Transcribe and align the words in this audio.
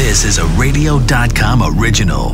This 0.00 0.24
is 0.24 0.38
a 0.38 0.46
radio.com 0.58 1.78
original. 1.78 2.30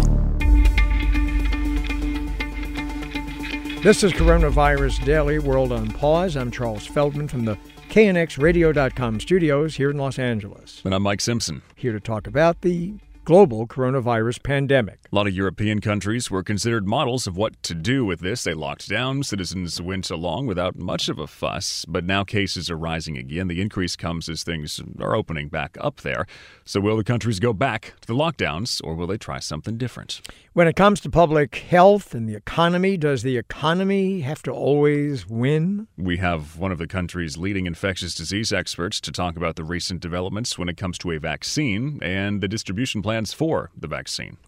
This 3.82 4.04
is 4.04 4.12
Coronavirus 4.12 5.04
Daily 5.04 5.40
World 5.40 5.72
on 5.72 5.90
Pause. 5.90 6.36
I'm 6.36 6.50
Charles 6.52 6.86
Feldman 6.86 7.26
from 7.26 7.44
the 7.44 7.58
KNXRadio.com 7.90 9.18
studios 9.18 9.74
here 9.74 9.90
in 9.90 9.96
Los 9.96 10.16
Angeles. 10.16 10.80
And 10.84 10.94
I'm 10.94 11.02
Mike 11.02 11.20
Simpson. 11.20 11.60
Here 11.74 11.92
to 11.92 11.98
talk 11.98 12.28
about 12.28 12.60
the 12.60 12.94
global 13.26 13.66
coronavirus 13.66 14.40
pandemic. 14.44 15.00
A 15.10 15.14
lot 15.14 15.26
of 15.26 15.34
European 15.34 15.80
countries 15.80 16.30
were 16.30 16.44
considered 16.44 16.86
models 16.86 17.26
of 17.26 17.36
what 17.36 17.60
to 17.64 17.74
do 17.74 18.04
with 18.04 18.20
this. 18.20 18.44
They 18.44 18.54
locked 18.54 18.88
down, 18.88 19.24
citizens 19.24 19.82
went 19.82 20.10
along 20.10 20.46
without 20.46 20.76
much 20.76 21.08
of 21.08 21.18
a 21.18 21.26
fuss, 21.26 21.84
but 21.88 22.04
now 22.04 22.22
cases 22.22 22.70
are 22.70 22.78
rising 22.78 23.18
again. 23.18 23.48
The 23.48 23.60
increase 23.60 23.96
comes 23.96 24.28
as 24.28 24.44
things 24.44 24.80
are 25.00 25.16
opening 25.16 25.48
back 25.48 25.76
up 25.80 26.02
there. 26.02 26.26
So, 26.64 26.78
will 26.78 26.96
the 26.96 27.02
countries 27.02 27.40
go 27.40 27.52
back 27.52 27.94
to 28.02 28.06
the 28.06 28.14
lockdowns 28.14 28.80
or 28.84 28.94
will 28.94 29.08
they 29.08 29.18
try 29.18 29.40
something 29.40 29.76
different? 29.76 30.20
When 30.56 30.68
it 30.68 30.74
comes 30.74 31.00
to 31.00 31.10
public 31.10 31.54
health 31.54 32.14
and 32.14 32.26
the 32.26 32.34
economy, 32.34 32.96
does 32.96 33.22
the 33.22 33.36
economy 33.36 34.22
have 34.22 34.42
to 34.44 34.50
always 34.50 35.28
win? 35.28 35.86
We 35.98 36.16
have 36.16 36.56
one 36.56 36.72
of 36.72 36.78
the 36.78 36.86
country's 36.86 37.36
leading 37.36 37.66
infectious 37.66 38.14
disease 38.14 38.54
experts 38.54 38.98
to 39.02 39.12
talk 39.12 39.36
about 39.36 39.56
the 39.56 39.64
recent 39.64 40.00
developments 40.00 40.58
when 40.58 40.70
it 40.70 40.78
comes 40.78 40.96
to 41.00 41.10
a 41.10 41.18
vaccine 41.18 41.98
and 42.00 42.40
the 42.40 42.48
distribution 42.48 43.02
plans 43.02 43.34
for 43.34 43.70
the 43.76 43.86
vaccine. 43.86 44.38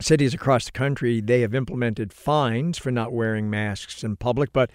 Cities 0.00 0.32
across 0.32 0.66
the 0.66 0.70
country, 0.70 1.20
they 1.20 1.40
have 1.40 1.56
implemented 1.56 2.12
fines 2.12 2.78
for 2.78 2.92
not 2.92 3.12
wearing 3.12 3.50
masks 3.50 4.04
in 4.04 4.14
public, 4.14 4.52
but 4.52 4.70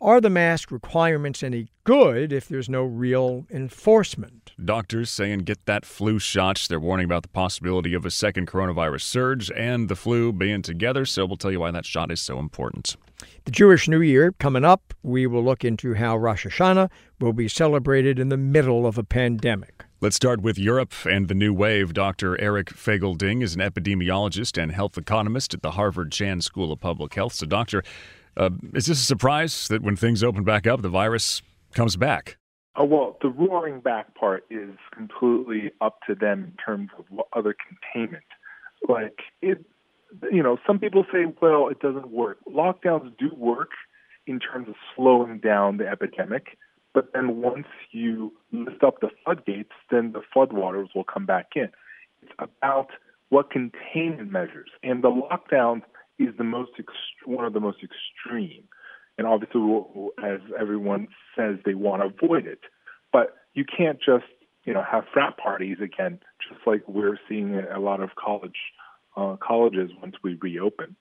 are 0.00 0.20
the 0.20 0.30
mask 0.30 0.70
requirements 0.70 1.42
any 1.42 1.68
good 1.84 2.32
if 2.32 2.48
there's 2.48 2.68
no 2.68 2.82
real 2.82 3.46
enforcement? 3.50 4.52
Doctors 4.62 5.10
saying 5.10 5.40
get 5.40 5.66
that 5.66 5.84
flu 5.84 6.18
shot. 6.18 6.66
They're 6.68 6.80
warning 6.80 7.04
about 7.04 7.22
the 7.22 7.28
possibility 7.28 7.94
of 7.94 8.06
a 8.06 8.10
second 8.10 8.46
coronavirus 8.46 9.02
surge 9.02 9.50
and 9.50 9.88
the 9.88 9.96
flu 9.96 10.32
being 10.32 10.62
together, 10.62 11.04
so 11.04 11.26
we'll 11.26 11.36
tell 11.36 11.52
you 11.52 11.60
why 11.60 11.70
that 11.70 11.84
shot 11.84 12.10
is 12.10 12.20
so 12.20 12.38
important. 12.38 12.96
The 13.44 13.50
Jewish 13.50 13.88
New 13.88 14.00
Year 14.00 14.32
coming 14.32 14.64
up, 14.64 14.94
we 15.02 15.26
will 15.26 15.44
look 15.44 15.64
into 15.64 15.94
how 15.94 16.16
Rosh 16.16 16.46
Hashanah 16.46 16.90
will 17.20 17.34
be 17.34 17.48
celebrated 17.48 18.18
in 18.18 18.30
the 18.30 18.36
middle 18.38 18.86
of 18.86 18.96
a 18.96 19.04
pandemic. 19.04 19.84
Let's 20.00 20.16
start 20.16 20.40
with 20.40 20.58
Europe 20.58 20.94
and 21.04 21.28
the 21.28 21.34
new 21.34 21.52
wave. 21.52 21.92
Dr. 21.92 22.40
Eric 22.40 22.68
Feigl-Ding 22.68 23.42
is 23.42 23.54
an 23.54 23.60
epidemiologist 23.60 24.56
and 24.56 24.72
health 24.72 24.96
economist 24.96 25.52
at 25.52 25.60
the 25.60 25.72
Harvard 25.72 26.10
Chan 26.10 26.40
School 26.40 26.72
of 26.72 26.80
Public 26.80 27.12
Health. 27.12 27.34
So, 27.34 27.44
Doctor, 27.44 27.82
uh, 28.36 28.50
is 28.74 28.86
this 28.86 29.00
a 29.00 29.04
surprise 29.04 29.68
that 29.68 29.82
when 29.82 29.96
things 29.96 30.22
open 30.22 30.44
back 30.44 30.66
up, 30.66 30.82
the 30.82 30.88
virus 30.88 31.42
comes 31.74 31.96
back? 31.96 32.36
Oh, 32.76 32.84
well, 32.84 33.18
the 33.20 33.28
roaring 33.28 33.80
back 33.80 34.14
part 34.14 34.44
is 34.50 34.70
completely 34.94 35.72
up 35.80 35.98
to 36.06 36.14
them 36.14 36.44
in 36.44 36.52
terms 36.64 36.90
of 36.98 37.04
what 37.10 37.26
other 37.32 37.54
containment. 37.54 38.24
Like, 38.88 39.18
it, 39.42 39.64
you 40.30 40.42
know, 40.42 40.56
some 40.66 40.78
people 40.78 41.04
say, 41.12 41.26
well, 41.42 41.68
it 41.68 41.80
doesn't 41.80 42.10
work. 42.10 42.38
Lockdowns 42.48 43.16
do 43.18 43.30
work 43.36 43.70
in 44.26 44.38
terms 44.38 44.68
of 44.68 44.74
slowing 44.94 45.38
down 45.38 45.78
the 45.78 45.86
epidemic 45.86 46.56
but 46.92 47.12
then 47.12 47.40
once 47.40 47.66
you 47.92 48.32
lift 48.52 48.82
up 48.82 49.00
the 49.00 49.10
floodgates, 49.24 49.72
then 49.90 50.12
the 50.12 50.22
floodwaters 50.34 50.88
will 50.94 51.04
come 51.04 51.26
back 51.26 51.50
in. 51.54 51.68
It's 52.22 52.32
about 52.38 52.88
what 53.28 53.50
containment 53.50 54.32
measures, 54.32 54.70
and 54.82 55.02
the 55.04 55.10
lockdown 55.10 55.82
is 56.20 56.36
the 56.36 56.44
most 56.44 56.72
ext- 56.78 57.26
one 57.26 57.44
of 57.44 57.52
the 57.52 57.60
most 57.60 57.78
extreme. 57.82 58.64
And 59.18 59.26
obviously, 59.26 59.60
as 60.24 60.40
everyone 60.58 61.08
says, 61.36 61.56
they 61.64 61.74
want 61.74 62.02
to 62.02 62.24
avoid 62.24 62.46
it. 62.46 62.60
But 63.12 63.36
you 63.54 63.64
can't 63.64 63.98
just 63.98 64.24
you 64.64 64.72
know 64.72 64.84
have 64.88 65.04
frat 65.12 65.36
parties 65.36 65.78
again, 65.82 66.20
just 66.48 66.60
like 66.66 66.82
we're 66.86 67.18
seeing 67.28 67.54
a 67.56 67.80
lot 67.80 68.00
of 68.00 68.10
college 68.14 68.56
uh, 69.16 69.36
colleges 69.36 69.90
once 70.00 70.14
we 70.22 70.38
reopen. 70.40 70.96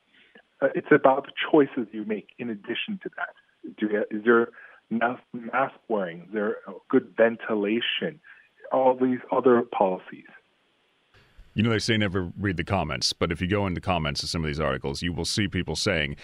Uh, 0.62 0.68
it's 0.76 0.92
about 0.92 1.26
the 1.26 1.32
choices 1.52 1.88
you 1.92 2.04
make 2.06 2.30
in 2.38 2.50
addition 2.50 3.00
to 3.04 3.10
that. 3.18 3.34
Do 3.78 3.88
you, 3.88 4.04
is 4.12 4.26
there 4.26 4.50
mask, 4.90 5.22
mask 5.34 5.76
wearing, 5.88 6.24
Is 6.24 6.34
there 6.34 6.58
good 6.90 7.14
ventilation, 7.16 8.20
all 8.72 8.98
these 9.00 9.20
other 9.32 9.62
policies. 9.62 10.28
You 11.60 11.64
know, 11.64 11.72
they 11.72 11.80
say 11.80 11.98
never 11.98 12.32
read 12.40 12.56
the 12.56 12.64
comments, 12.64 13.12
but 13.12 13.34
if 13.34 13.42
you 13.42 13.48
go 13.48 13.68
into 13.68 13.82
the 13.82 13.86
comments 13.86 14.24
of 14.24 14.30
some 14.30 14.42
of 14.42 14.48
these 14.48 14.62
articles, 14.62 15.02
you 15.02 15.12
will 15.12 15.26
see 15.26 15.50
people 15.50 15.76
saying, 15.76 16.16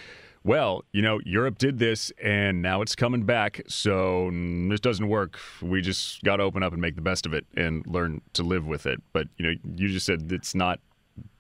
well, 0.46 0.86
you 0.94 1.02
know, 1.02 1.20
Europe 1.26 1.58
did 1.58 1.78
this 1.78 2.10
and 2.24 2.62
now 2.62 2.82
it's 2.82 2.96
coming 2.96 3.24
back, 3.24 3.62
so 3.68 4.32
this 4.70 4.80
doesn't 4.80 5.10
work. 5.10 5.38
We 5.62 5.82
just 5.82 6.24
got 6.24 6.38
to 6.38 6.44
open 6.44 6.64
up 6.64 6.72
and 6.72 6.82
make 6.82 6.96
the 6.96 7.02
best 7.02 7.26
of 7.26 7.34
it 7.34 7.46
and 7.58 7.86
learn 7.86 8.22
to 8.32 8.44
live 8.44 8.66
with 8.66 8.86
it. 8.86 9.04
But, 9.12 9.28
you 9.36 9.46
know, 9.46 9.60
you 9.76 9.90
just 9.90 10.06
said 10.06 10.32
it's 10.32 10.56
not 10.56 10.80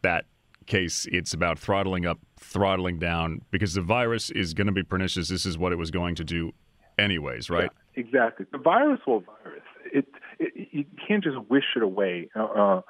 that 0.01 0.25
case. 0.65 1.07
It's 1.09 1.33
about 1.33 1.57
throttling 1.57 2.05
up, 2.05 2.19
throttling 2.37 2.99
down, 2.99 3.43
because 3.49 3.75
the 3.75 3.81
virus 3.81 4.29
is 4.29 4.53
going 4.53 4.67
to 4.67 4.73
be 4.73 4.83
pernicious. 4.83 5.29
This 5.29 5.45
is 5.45 5.57
what 5.57 5.71
it 5.71 5.77
was 5.77 5.89
going 5.89 6.15
to 6.15 6.25
do 6.25 6.51
anyways, 6.99 7.49
right? 7.49 7.71
Yeah, 7.95 8.03
exactly. 8.03 8.45
The 8.51 8.57
virus 8.57 8.99
will 9.07 9.21
virus. 9.21 9.63
It, 9.93 10.05
it 10.37 10.67
you 10.73 10.85
can't 11.07 11.23
just 11.23 11.37
wish 11.49 11.63
it 11.77 11.81
away. 11.81 12.27
Uh, 12.35 12.43
uh, 12.43 12.81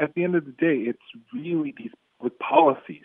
at 0.00 0.14
the 0.14 0.24
end 0.24 0.34
of 0.34 0.44
the 0.44 0.52
day, 0.52 0.76
it's 0.88 0.98
really 1.32 1.74
these 1.76 1.90
with 2.20 2.38
policies. 2.38 3.04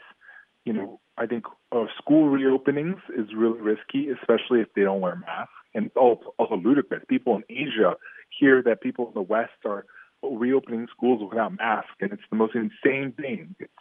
You 0.65 0.73
know, 0.73 0.99
I 1.17 1.25
think 1.25 1.45
uh, 1.71 1.85
school 1.97 2.29
reopenings 2.29 2.99
is 3.17 3.33
really 3.35 3.59
risky, 3.59 4.09
especially 4.09 4.59
if 4.59 4.67
they 4.75 4.83
don't 4.83 5.01
wear 5.01 5.15
masks, 5.15 5.53
and 5.73 5.89
also, 5.95 6.33
also 6.37 6.57
ludicrous. 6.57 7.03
People 7.07 7.37
in 7.37 7.43
Asia 7.49 7.95
hear 8.37 8.61
that 8.63 8.81
people 8.81 9.07
in 9.07 9.13
the 9.13 9.21
West 9.21 9.53
are 9.65 9.85
reopening 10.23 10.87
schools 10.95 11.27
without 11.29 11.55
masks, 11.57 11.95
and 12.01 12.11
it's 12.11 12.21
the 12.29 12.35
most 12.35 12.55
insane 12.55 13.13
thing. 13.13 13.55
It's 13.59 13.71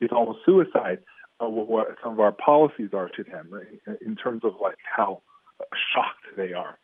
it's 0.00 0.12
almost 0.12 0.40
suicide. 0.46 1.00
Uh, 1.40 1.48
what 1.48 1.96
some 2.02 2.12
of 2.12 2.20
our 2.20 2.32
policies 2.32 2.90
are 2.92 3.08
to 3.10 3.22
them 3.24 3.48
right? 3.50 3.98
in 4.04 4.16
terms 4.16 4.42
of 4.44 4.54
like 4.60 4.76
how 4.84 5.22
shocked 5.94 6.36
they 6.36 6.52
are. 6.52 6.78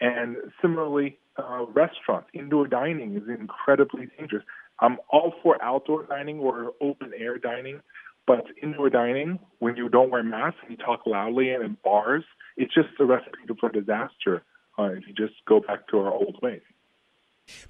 And 0.00 0.36
similarly, 0.60 1.18
uh, 1.36 1.64
restaurants, 1.72 2.28
indoor 2.34 2.66
dining 2.66 3.16
is 3.16 3.22
incredibly 3.28 4.08
dangerous. 4.18 4.44
I'm 4.82 4.98
all 5.08 5.32
for 5.42 5.62
outdoor 5.62 6.06
dining 6.06 6.40
or 6.40 6.72
open 6.80 7.12
air 7.16 7.38
dining, 7.38 7.80
but 8.26 8.44
indoor 8.62 8.90
dining, 8.90 9.38
when 9.60 9.76
you 9.76 9.88
don't 9.88 10.10
wear 10.10 10.24
masks 10.24 10.58
and 10.62 10.72
you 10.72 10.76
talk 10.76 11.06
loudly 11.06 11.50
and 11.50 11.64
in 11.64 11.76
bars, 11.84 12.24
it's 12.56 12.74
just 12.74 12.88
a 12.98 13.04
recipe 13.04 13.38
for 13.60 13.70
disaster 13.70 14.42
uh, 14.78 14.90
if 14.90 15.04
you 15.06 15.14
just 15.14 15.34
go 15.46 15.60
back 15.60 15.86
to 15.88 15.98
our 15.98 16.12
old 16.12 16.36
ways. 16.42 16.62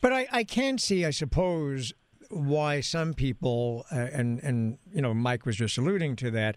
But 0.00 0.12
I, 0.12 0.26
I 0.32 0.44
can 0.44 0.78
see, 0.78 1.04
I 1.04 1.10
suppose, 1.10 1.92
why 2.30 2.80
some 2.80 3.12
people, 3.12 3.84
uh, 3.92 4.08
and 4.12 4.40
and 4.42 4.78
you 4.92 5.02
know, 5.02 5.12
Mike 5.12 5.44
was 5.44 5.56
just 5.56 5.76
alluding 5.76 6.16
to 6.16 6.30
that 6.30 6.56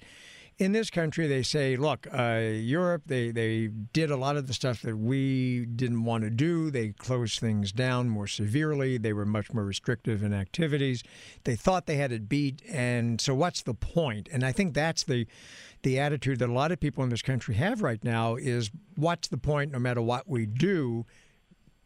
in 0.57 0.71
this 0.71 0.89
country, 0.89 1.27
they 1.27 1.43
say, 1.43 1.75
look, 1.75 2.07
uh, 2.13 2.39
Europe, 2.53 3.03
they, 3.07 3.31
they 3.31 3.67
did 3.67 4.09
a 4.09 4.15
lot 4.15 4.37
of 4.37 4.47
the 4.47 4.53
stuff 4.53 4.81
that 4.83 4.97
we 4.97 5.65
didn't 5.65 6.05
want 6.05 6.23
to 6.23 6.29
do. 6.29 6.71
They 6.71 6.89
closed 6.89 7.39
things 7.39 7.73
down 7.73 8.07
more 8.07 8.27
severely. 8.27 8.97
They 8.97 9.11
were 9.11 9.25
much 9.25 9.51
more 9.53 9.65
restrictive 9.65 10.23
in 10.23 10.33
activities. 10.33 11.03
They 11.43 11.55
thought 11.55 11.87
they 11.87 11.97
had 11.97 12.13
it 12.13 12.29
beat. 12.29 12.61
And 12.69 13.19
so, 13.19 13.35
what's 13.35 13.63
the 13.63 13.73
point? 13.73 14.29
And 14.31 14.45
I 14.45 14.53
think 14.53 14.73
that's 14.73 15.03
the, 15.03 15.27
the 15.83 15.99
attitude 15.99 16.39
that 16.39 16.49
a 16.49 16.53
lot 16.53 16.71
of 16.71 16.79
people 16.79 17.03
in 17.03 17.09
this 17.09 17.21
country 17.21 17.55
have 17.55 17.81
right 17.81 18.03
now 18.03 18.35
is 18.35 18.71
what's 18.95 19.27
the 19.27 19.37
point 19.37 19.73
no 19.73 19.79
matter 19.79 20.01
what 20.01 20.27
we 20.27 20.45
do? 20.45 21.05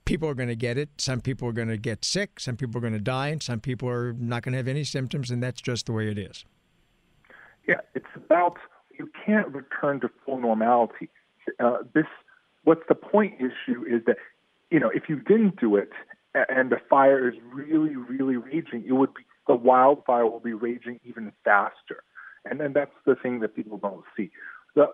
People 0.05 0.29
are 0.29 0.35
going 0.35 0.49
to 0.49 0.55
get 0.55 0.77
it. 0.77 0.89
Some 0.99 1.21
people 1.21 1.47
are 1.47 1.53
going 1.53 1.67
to 1.69 1.77
get 1.77 2.05
sick. 2.05 2.39
Some 2.39 2.55
people 2.55 2.77
are 2.77 2.81
going 2.81 2.93
to 2.93 2.99
die. 2.99 3.29
And 3.29 3.41
some 3.41 3.59
people 3.59 3.89
are 3.89 4.13
not 4.13 4.43
going 4.43 4.53
to 4.53 4.57
have 4.57 4.67
any 4.67 4.83
symptoms. 4.83 5.31
And 5.31 5.41
that's 5.41 5.61
just 5.61 5.87
the 5.87 5.91
way 5.91 6.09
it 6.09 6.19
is. 6.19 6.45
Yeah, 7.69 7.81
it's 7.93 8.07
about 8.15 8.55
you 8.97 9.11
can't 9.23 9.47
return 9.49 9.99
to 9.99 10.09
full 10.25 10.39
normality. 10.39 11.07
Uh, 11.59 11.77
this, 11.93 12.07
what's 12.63 12.81
the 12.89 12.95
point 12.95 13.35
issue 13.35 13.85
is 13.87 14.03
that, 14.07 14.17
you 14.71 14.79
know, 14.79 14.89
if 14.89 15.03
you 15.07 15.19
didn't 15.19 15.59
do 15.59 15.75
it 15.75 15.91
and 16.33 16.71
the 16.71 16.77
fire 16.89 17.29
is 17.29 17.35
really, 17.53 17.95
really 17.95 18.37
raging, 18.37 18.83
it 18.87 18.93
would 18.93 19.13
be 19.13 19.21
the 19.47 19.53
wildfire 19.53 20.25
will 20.25 20.39
be 20.39 20.53
raging 20.53 20.99
even 21.03 21.31
faster, 21.43 22.03
and 22.43 22.59
then 22.59 22.73
that's 22.73 22.91
the 23.05 23.15
thing 23.15 23.39
that 23.41 23.55
people 23.55 23.77
don't 23.77 24.03
see. 24.17 24.31
The 24.75 24.87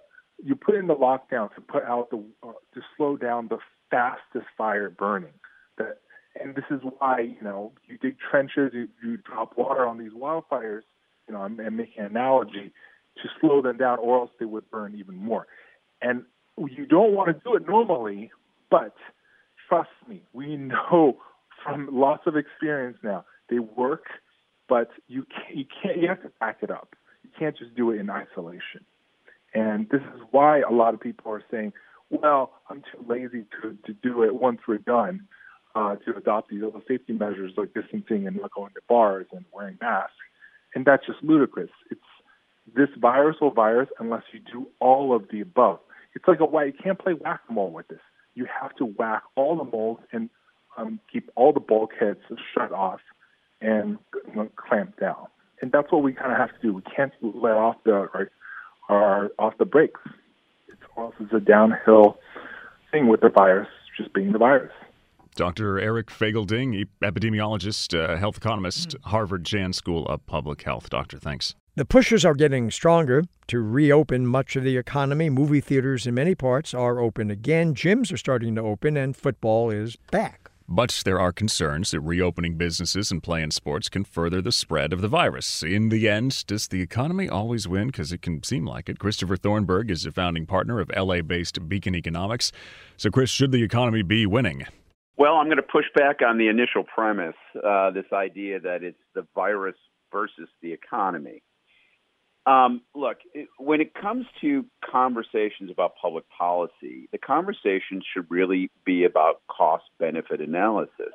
you 0.43 0.55
put 0.55 0.75
in 0.75 0.87
the 0.87 0.95
lockdown 0.95 1.53
to 1.55 1.61
put 1.61 1.83
out 1.83 2.09
the 2.09 2.21
uh, 2.43 2.51
to 2.73 2.81
slow 2.97 3.15
down 3.15 3.47
the 3.47 3.59
fastest 3.89 4.47
fire 4.57 4.89
burning. 4.89 5.33
That 5.77 5.99
and 6.41 6.55
this 6.55 6.65
is 6.69 6.81
why 6.99 7.19
you 7.21 7.41
know 7.41 7.71
you 7.87 7.97
dig 7.97 8.17
trenches, 8.19 8.71
you, 8.73 8.87
you 9.03 9.17
drop 9.17 9.57
water 9.57 9.85
on 9.85 9.97
these 9.97 10.13
wildfires 10.13 10.83
you 11.27 11.33
know, 11.33 11.41
I'm, 11.41 11.59
I'm 11.59 11.75
making 11.75 11.99
an 11.99 12.05
analogy 12.07 12.71
to 13.21 13.29
slow 13.39 13.61
them 13.61 13.77
down, 13.77 13.99
or 13.99 14.19
else 14.19 14.31
they 14.39 14.45
would 14.45 14.69
burn 14.69 14.95
even 14.95 15.15
more. 15.15 15.47
And 16.01 16.23
you 16.57 16.85
don't 16.85 17.13
want 17.13 17.27
to 17.27 17.41
do 17.43 17.55
it 17.55 17.67
normally, 17.67 18.31
but 18.69 18.95
trust 19.69 19.89
me, 20.07 20.23
we 20.33 20.57
know 20.57 21.17
from 21.63 21.89
lots 21.91 22.23
of 22.27 22.35
experience 22.35 22.97
now 23.03 23.25
they 23.49 23.59
work, 23.59 24.05
but 24.67 24.89
you 25.07 25.25
can't, 25.25 25.57
you 25.57 25.65
can't 25.81 25.97
you 26.01 26.07
have 26.07 26.21
to 26.23 26.31
back 26.39 26.57
it 26.61 26.71
up. 26.71 26.95
You 27.23 27.29
can't 27.37 27.57
just 27.57 27.75
do 27.75 27.91
it 27.91 27.99
in 27.99 28.09
isolation. 28.09 28.85
And 29.53 29.87
this 29.89 30.01
is 30.01 30.21
why 30.31 30.59
a 30.59 30.71
lot 30.71 30.93
of 30.93 30.99
people 30.99 31.31
are 31.31 31.43
saying, 31.49 31.73
"Well, 32.09 32.51
I'm 32.69 32.81
too 32.81 33.05
lazy 33.07 33.45
to 33.61 33.77
to 33.85 33.93
do 33.93 34.23
it 34.23 34.35
once 34.35 34.59
we're 34.67 34.77
done." 34.77 35.27
uh, 35.75 35.95
to 35.97 36.15
adopt 36.15 36.49
these 36.49 36.63
other 36.63 36.81
safety 36.87 37.13
measures 37.13 37.51
like 37.57 37.73
distancing 37.73 38.27
and 38.27 38.37
not 38.37 38.51
going 38.51 38.73
to 38.73 38.81
bars 38.87 39.27
and 39.33 39.45
wearing 39.53 39.77
masks. 39.81 40.13
And 40.75 40.85
that's 40.85 41.05
just 41.05 41.23
ludicrous. 41.23 41.71
It's 41.89 42.01
this 42.75 42.89
virus 42.99 43.37
will 43.39 43.51
virus 43.51 43.89
unless 43.99 44.23
you 44.33 44.39
do 44.39 44.67
all 44.79 45.15
of 45.15 45.29
the 45.31 45.41
above. 45.41 45.79
It's 46.13 46.27
like 46.27 46.39
a 46.39 46.45
whack. 46.45 46.67
You 46.67 46.73
can't 46.83 46.99
play 46.99 47.13
whack-a-mole 47.13 47.71
with 47.71 47.87
this. 47.87 47.99
You 48.35 48.45
have 48.61 48.75
to 48.75 48.85
whack 48.85 49.23
all 49.35 49.55
the 49.55 49.63
moles 49.63 49.99
and 50.11 50.29
um, 50.77 50.99
keep 51.11 51.29
all 51.35 51.53
the 51.53 51.59
bulkheads 51.59 52.19
shut 52.53 52.71
off 52.71 52.99
and 53.61 53.97
you 54.27 54.35
know, 54.35 54.49
clamp 54.55 54.99
down. 54.99 55.27
And 55.61 55.71
that's 55.71 55.91
what 55.91 56.03
we 56.03 56.13
kind 56.13 56.31
of 56.31 56.37
have 56.37 56.49
to 56.49 56.61
do. 56.61 56.73
We 56.73 56.81
can't 56.81 57.13
let 57.21 57.53
off 57.53 57.77
the 57.85 57.93
our, 57.93 58.29
our 58.89 59.31
off 59.39 59.57
the 59.57 59.65
brakes. 59.65 60.01
It's 60.67 60.81
also 60.97 61.27
a 61.35 61.39
downhill 61.39 62.17
thing 62.91 63.07
with 63.07 63.21
the 63.21 63.29
virus, 63.29 63.69
just 63.97 64.13
being 64.13 64.33
the 64.33 64.37
virus. 64.37 64.73
Dr. 65.35 65.79
Eric 65.79 66.07
Feigl-Ding, 66.07 66.85
epidemiologist, 67.01 67.93
uh, 67.97 68.17
health 68.17 68.37
economist, 68.37 68.95
Harvard 69.03 69.45
Chan 69.45 69.73
School 69.73 70.05
of 70.07 70.25
Public 70.25 70.61
Health. 70.63 70.89
Doctor, 70.89 71.19
thanks. 71.19 71.53
The 71.75 71.85
pushes 71.85 72.23
are 72.23 72.33
getting 72.33 72.71
stronger 72.71 73.23
to 73.47 73.59
reopen 73.59 74.25
much 74.25 74.55
of 74.55 74.63
the 74.63 74.77
economy. 74.77 75.29
Movie 75.29 75.59
theaters 75.59 76.07
in 76.07 76.13
many 76.13 76.33
parts 76.33 76.73
are 76.73 76.99
open 76.99 77.29
again. 77.29 77.75
Gyms 77.75 78.13
are 78.13 78.17
starting 78.17 78.55
to 78.55 78.61
open, 78.61 78.95
and 78.95 79.15
football 79.15 79.69
is 79.69 79.97
back. 80.09 80.51
But 80.67 81.01
there 81.05 81.19
are 81.19 81.31
concerns 81.31 81.91
that 81.91 81.99
reopening 81.99 82.57
businesses 82.57 83.11
and 83.11 83.21
playing 83.21 83.51
sports 83.51 83.87
can 83.87 84.03
further 84.03 84.41
the 84.41 84.51
spread 84.51 84.93
of 84.93 85.01
the 85.01 85.07
virus. 85.07 85.61
In 85.61 85.89
the 85.89 86.09
end, 86.09 86.45
does 86.47 86.69
the 86.69 86.81
economy 86.81 87.29
always 87.29 87.67
win? 87.67 87.87
Because 87.87 88.11
it 88.11 88.23
can 88.23 88.41
seem 88.41 88.65
like 88.65 88.89
it. 88.89 88.97
Christopher 88.97 89.37
Thornberg 89.37 89.91
is 89.91 90.05
a 90.05 90.11
founding 90.11 90.47
partner 90.47 90.79
of 90.79 90.89
LA 90.95 91.21
based 91.21 91.69
Beacon 91.69 91.93
Economics. 91.93 92.51
So, 92.97 93.11
Chris, 93.11 93.29
should 93.29 93.51
the 93.51 93.63
economy 93.63 94.01
be 94.01 94.25
winning? 94.25 94.65
Well, 95.17 95.35
I'm 95.35 95.45
going 95.45 95.57
to 95.57 95.63
push 95.63 95.85
back 95.95 96.21
on 96.27 96.37
the 96.37 96.49
initial 96.49 96.83
premise 96.83 97.35
uh, 97.63 97.91
this 97.91 98.05
idea 98.11 98.59
that 98.59 98.83
it's 98.83 98.99
the 99.13 99.25
virus 99.33 99.75
versus 100.11 100.49
the 100.61 100.73
economy. 100.73 101.41
Um, 102.45 102.81
look, 102.93 103.17
it, 103.33 103.47
when 103.57 103.81
it 103.81 103.93
comes 103.93 104.25
to 104.41 104.65
conversations 104.91 105.71
about 105.71 105.93
public 105.99 106.25
policy, 106.29 107.07
the 107.11 107.17
conversation 107.17 108.01
should 108.13 108.29
really 108.29 108.69
be 108.85 109.05
about 109.05 109.41
cost 109.47 109.85
benefit 109.99 110.41
analysis. 110.41 111.13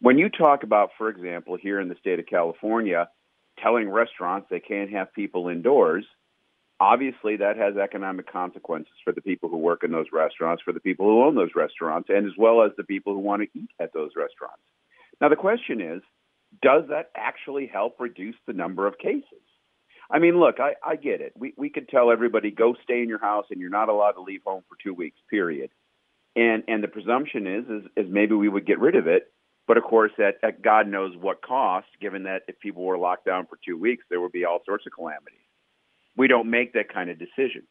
When 0.00 0.18
you 0.18 0.28
talk 0.28 0.64
about, 0.64 0.90
for 0.98 1.08
example, 1.08 1.56
here 1.56 1.80
in 1.80 1.88
the 1.88 1.94
state 2.00 2.18
of 2.18 2.26
California, 2.26 3.08
telling 3.62 3.88
restaurants 3.88 4.48
they 4.50 4.58
can't 4.58 4.90
have 4.90 5.12
people 5.12 5.48
indoors, 5.48 6.04
obviously 6.82 7.36
that 7.36 7.56
has 7.56 7.76
economic 7.76 8.30
consequences 8.30 8.92
for 9.04 9.12
the 9.12 9.20
people 9.20 9.48
who 9.48 9.56
work 9.56 9.84
in 9.84 9.92
those 9.92 10.06
restaurants, 10.12 10.64
for 10.64 10.72
the 10.72 10.80
people 10.80 11.06
who 11.06 11.22
own 11.22 11.36
those 11.36 11.54
restaurants, 11.54 12.08
and 12.08 12.26
as 12.26 12.32
well 12.36 12.64
as 12.64 12.72
the 12.76 12.82
people 12.82 13.14
who 13.14 13.20
want 13.20 13.40
to 13.40 13.58
eat 13.58 13.70
at 13.78 13.92
those 13.92 14.10
restaurants. 14.16 14.62
Now, 15.20 15.28
the 15.28 15.36
question 15.36 15.80
is 15.80 16.02
does 16.60 16.82
that 16.90 17.10
actually 17.16 17.66
help 17.66 18.00
reduce 18.00 18.34
the 18.46 18.52
number 18.52 18.86
of 18.86 18.98
cases? 18.98 19.46
I 20.10 20.18
mean, 20.18 20.38
look, 20.38 20.56
I, 20.58 20.74
I 20.84 20.96
get 20.96 21.20
it. 21.20 21.32
We 21.38 21.54
we 21.56 21.70
could 21.70 21.88
tell 21.88 22.10
everybody 22.10 22.50
go 22.50 22.74
stay 22.82 23.00
in 23.00 23.08
your 23.08 23.20
house 23.20 23.46
and 23.50 23.60
you're 23.60 23.70
not 23.70 23.88
allowed 23.88 24.12
to 24.12 24.20
leave 24.20 24.42
home 24.44 24.64
for 24.68 24.76
two 24.82 24.92
weeks. 24.92 25.18
Period. 25.30 25.70
And 26.34 26.64
and 26.66 26.82
the 26.82 26.88
presumption 26.88 27.46
is 27.46 27.64
is, 27.68 27.90
is 27.96 28.12
maybe 28.12 28.34
we 28.34 28.48
would 28.48 28.66
get 28.66 28.80
rid 28.80 28.96
of 28.96 29.06
it, 29.06 29.32
but 29.68 29.76
of 29.76 29.84
course 29.84 30.12
at, 30.18 30.34
at 30.42 30.62
God 30.62 30.88
knows 30.88 31.16
what 31.16 31.40
cost. 31.42 31.86
Given 32.00 32.24
that 32.24 32.42
if 32.48 32.58
people 32.58 32.82
were 32.82 32.98
locked 32.98 33.24
down 33.24 33.46
for 33.46 33.58
two 33.64 33.78
weeks, 33.78 34.04
there 34.10 34.20
would 34.20 34.32
be 34.32 34.44
all 34.44 34.60
sorts 34.66 34.84
of 34.84 34.92
calamities. 34.92 35.38
We 36.16 36.28
don't 36.28 36.50
make 36.50 36.74
that 36.74 36.92
kind 36.92 37.10
of 37.10 37.18
decision. 37.18 37.62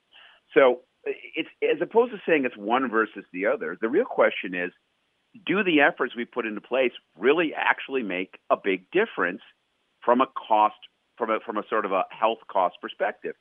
So 0.54 0.82
it's 1.04 1.50
as 1.64 1.82
opposed 1.82 2.12
to 2.12 2.20
saying 2.28 2.46
it's 2.46 2.58
one 2.58 2.90
versus 2.90 3.26
the 3.34 3.48
other. 3.48 3.78
The 3.80 3.90
real 3.90 4.06
question 4.06 4.54
is, 4.54 4.72
do 5.46 5.64
the 5.64 5.82
efforts 5.82 6.16
we 6.16 6.26
put 6.26 6.46
into 6.46 6.62
place 6.62 6.92
really 7.18 7.54
actually 7.56 8.04
make 8.04 8.38
a 8.50 8.58
big 8.62 8.86
difference 8.92 9.42
from 10.04 10.22
a 10.22 10.28
cost 10.28 10.76
from 11.18 11.30
a 11.30 11.40
from 11.46 11.58
a 11.58 11.64
sort 11.70 11.86
of 11.86 11.92
a 11.92 12.04
health 12.10 12.40
cost 12.52 12.76
perspective. 12.82 13.36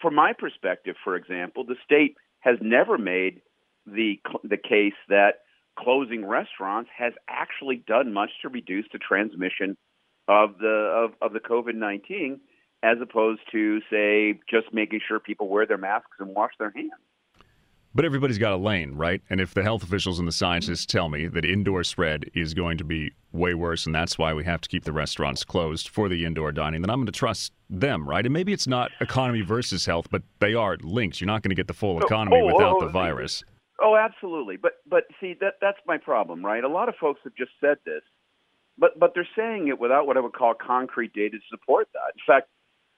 From 0.00 0.14
my 0.14 0.32
perspective, 0.32 0.96
for 1.04 1.16
example, 1.16 1.64
the 1.64 1.76
state 1.84 2.16
has 2.40 2.56
never 2.60 2.96
made 2.98 3.42
the 3.86 4.20
the 4.44 4.56
case 4.56 4.94
that 5.08 5.40
closing 5.78 6.26
restaurants 6.26 6.90
has 6.96 7.12
actually 7.28 7.82
done 7.86 8.12
much 8.12 8.30
to 8.42 8.48
reduce 8.48 8.86
the 8.92 8.98
transmission 8.98 9.76
of 10.28 10.58
the 10.58 10.68
of, 10.68 11.12
of 11.20 11.32
the 11.32 11.40
COVID 11.40 11.74
nineteen, 11.74 12.40
as 12.82 12.98
opposed 13.00 13.40
to 13.52 13.80
say 13.90 14.40
just 14.48 14.72
making 14.72 15.00
sure 15.06 15.20
people 15.20 15.48
wear 15.48 15.66
their 15.66 15.78
masks 15.78 16.16
and 16.18 16.34
wash 16.34 16.52
their 16.58 16.72
hands. 16.74 16.90
But 17.92 18.04
everybody's 18.04 18.38
got 18.38 18.52
a 18.52 18.56
lane, 18.56 18.94
right? 18.94 19.20
And 19.30 19.40
if 19.40 19.52
the 19.52 19.64
health 19.64 19.82
officials 19.82 20.20
and 20.20 20.28
the 20.28 20.32
scientists 20.32 20.86
tell 20.86 21.08
me 21.08 21.26
that 21.26 21.44
indoor 21.44 21.82
spread 21.82 22.30
is 22.34 22.54
going 22.54 22.78
to 22.78 22.84
be 22.84 23.10
way 23.32 23.54
worse, 23.54 23.84
and 23.84 23.92
that's 23.92 24.16
why 24.16 24.32
we 24.32 24.44
have 24.44 24.60
to 24.60 24.68
keep 24.68 24.84
the 24.84 24.92
restaurants 24.92 25.42
closed 25.42 25.88
for 25.88 26.08
the 26.08 26.24
indoor 26.24 26.52
dining, 26.52 26.82
then 26.82 26.90
I'm 26.90 26.98
going 26.98 27.06
to 27.06 27.12
trust 27.12 27.52
them, 27.68 28.08
right? 28.08 28.24
And 28.24 28.32
maybe 28.32 28.52
it's 28.52 28.68
not 28.68 28.92
economy 29.00 29.40
versus 29.40 29.86
health, 29.86 30.06
but 30.08 30.22
they 30.38 30.54
are 30.54 30.76
linked. 30.80 31.20
You're 31.20 31.26
not 31.26 31.42
going 31.42 31.50
to 31.50 31.56
get 31.56 31.66
the 31.66 31.74
full 31.74 31.96
oh, 31.96 32.06
economy 32.06 32.40
oh, 32.40 32.46
without 32.46 32.76
oh, 32.76 32.80
the 32.86 32.92
virus. 32.92 33.42
Oh, 33.82 33.96
absolutely. 33.96 34.56
But 34.56 34.72
but 34.88 35.04
see 35.20 35.34
that 35.40 35.54
that's 35.60 35.78
my 35.84 35.98
problem, 35.98 36.44
right? 36.44 36.62
A 36.62 36.68
lot 36.68 36.88
of 36.88 36.94
folks 37.00 37.20
have 37.24 37.34
just 37.34 37.52
said 37.60 37.78
this, 37.84 38.02
but 38.78 38.98
but 39.00 39.12
they're 39.14 39.28
saying 39.36 39.66
it 39.66 39.80
without 39.80 40.06
what 40.06 40.16
I 40.16 40.20
would 40.20 40.34
call 40.34 40.54
concrete 40.54 41.12
data 41.12 41.38
to 41.38 41.42
support 41.50 41.88
that. 41.94 42.12
In 42.14 42.22
fact, 42.26 42.50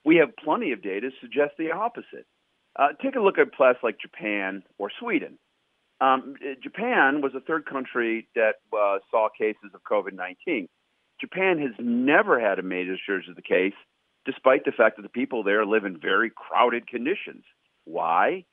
we 0.05 0.17
have 0.17 0.35
plenty 0.35 0.71
of 0.71 0.81
data 0.81 1.09
to 1.09 1.15
suggest 1.21 1.53
the 1.57 1.71
opposite. 1.71 2.25
Uh, 2.77 2.89
take 3.01 3.15
a 3.15 3.19
look 3.19 3.37
at 3.37 3.53
places 3.53 3.81
like 3.83 3.99
Japan 3.99 4.63
or 4.77 4.91
Sweden. 4.99 5.37
Um, 6.01 6.35
Japan 6.61 7.21
was 7.21 7.33
the 7.33 7.39
third 7.39 7.65
country 7.65 8.27
that 8.35 8.55
uh, 8.77 8.97
saw 9.11 9.29
cases 9.37 9.71
of 9.73 9.83
COVID 9.83 10.13
19. 10.13 10.67
Japan 11.21 11.59
has 11.59 11.71
never 11.79 12.39
had 12.39 12.59
a 12.59 12.63
major 12.63 12.97
surge 13.05 13.27
of 13.29 13.35
the 13.35 13.41
case, 13.41 13.75
despite 14.25 14.65
the 14.65 14.71
fact 14.71 14.97
that 14.97 15.03
the 15.03 15.09
people 15.09 15.43
there 15.43 15.65
live 15.65 15.85
in 15.85 15.97
very 15.99 16.31
crowded 16.35 16.87
conditions. 16.87 17.43
Why? 17.85 18.45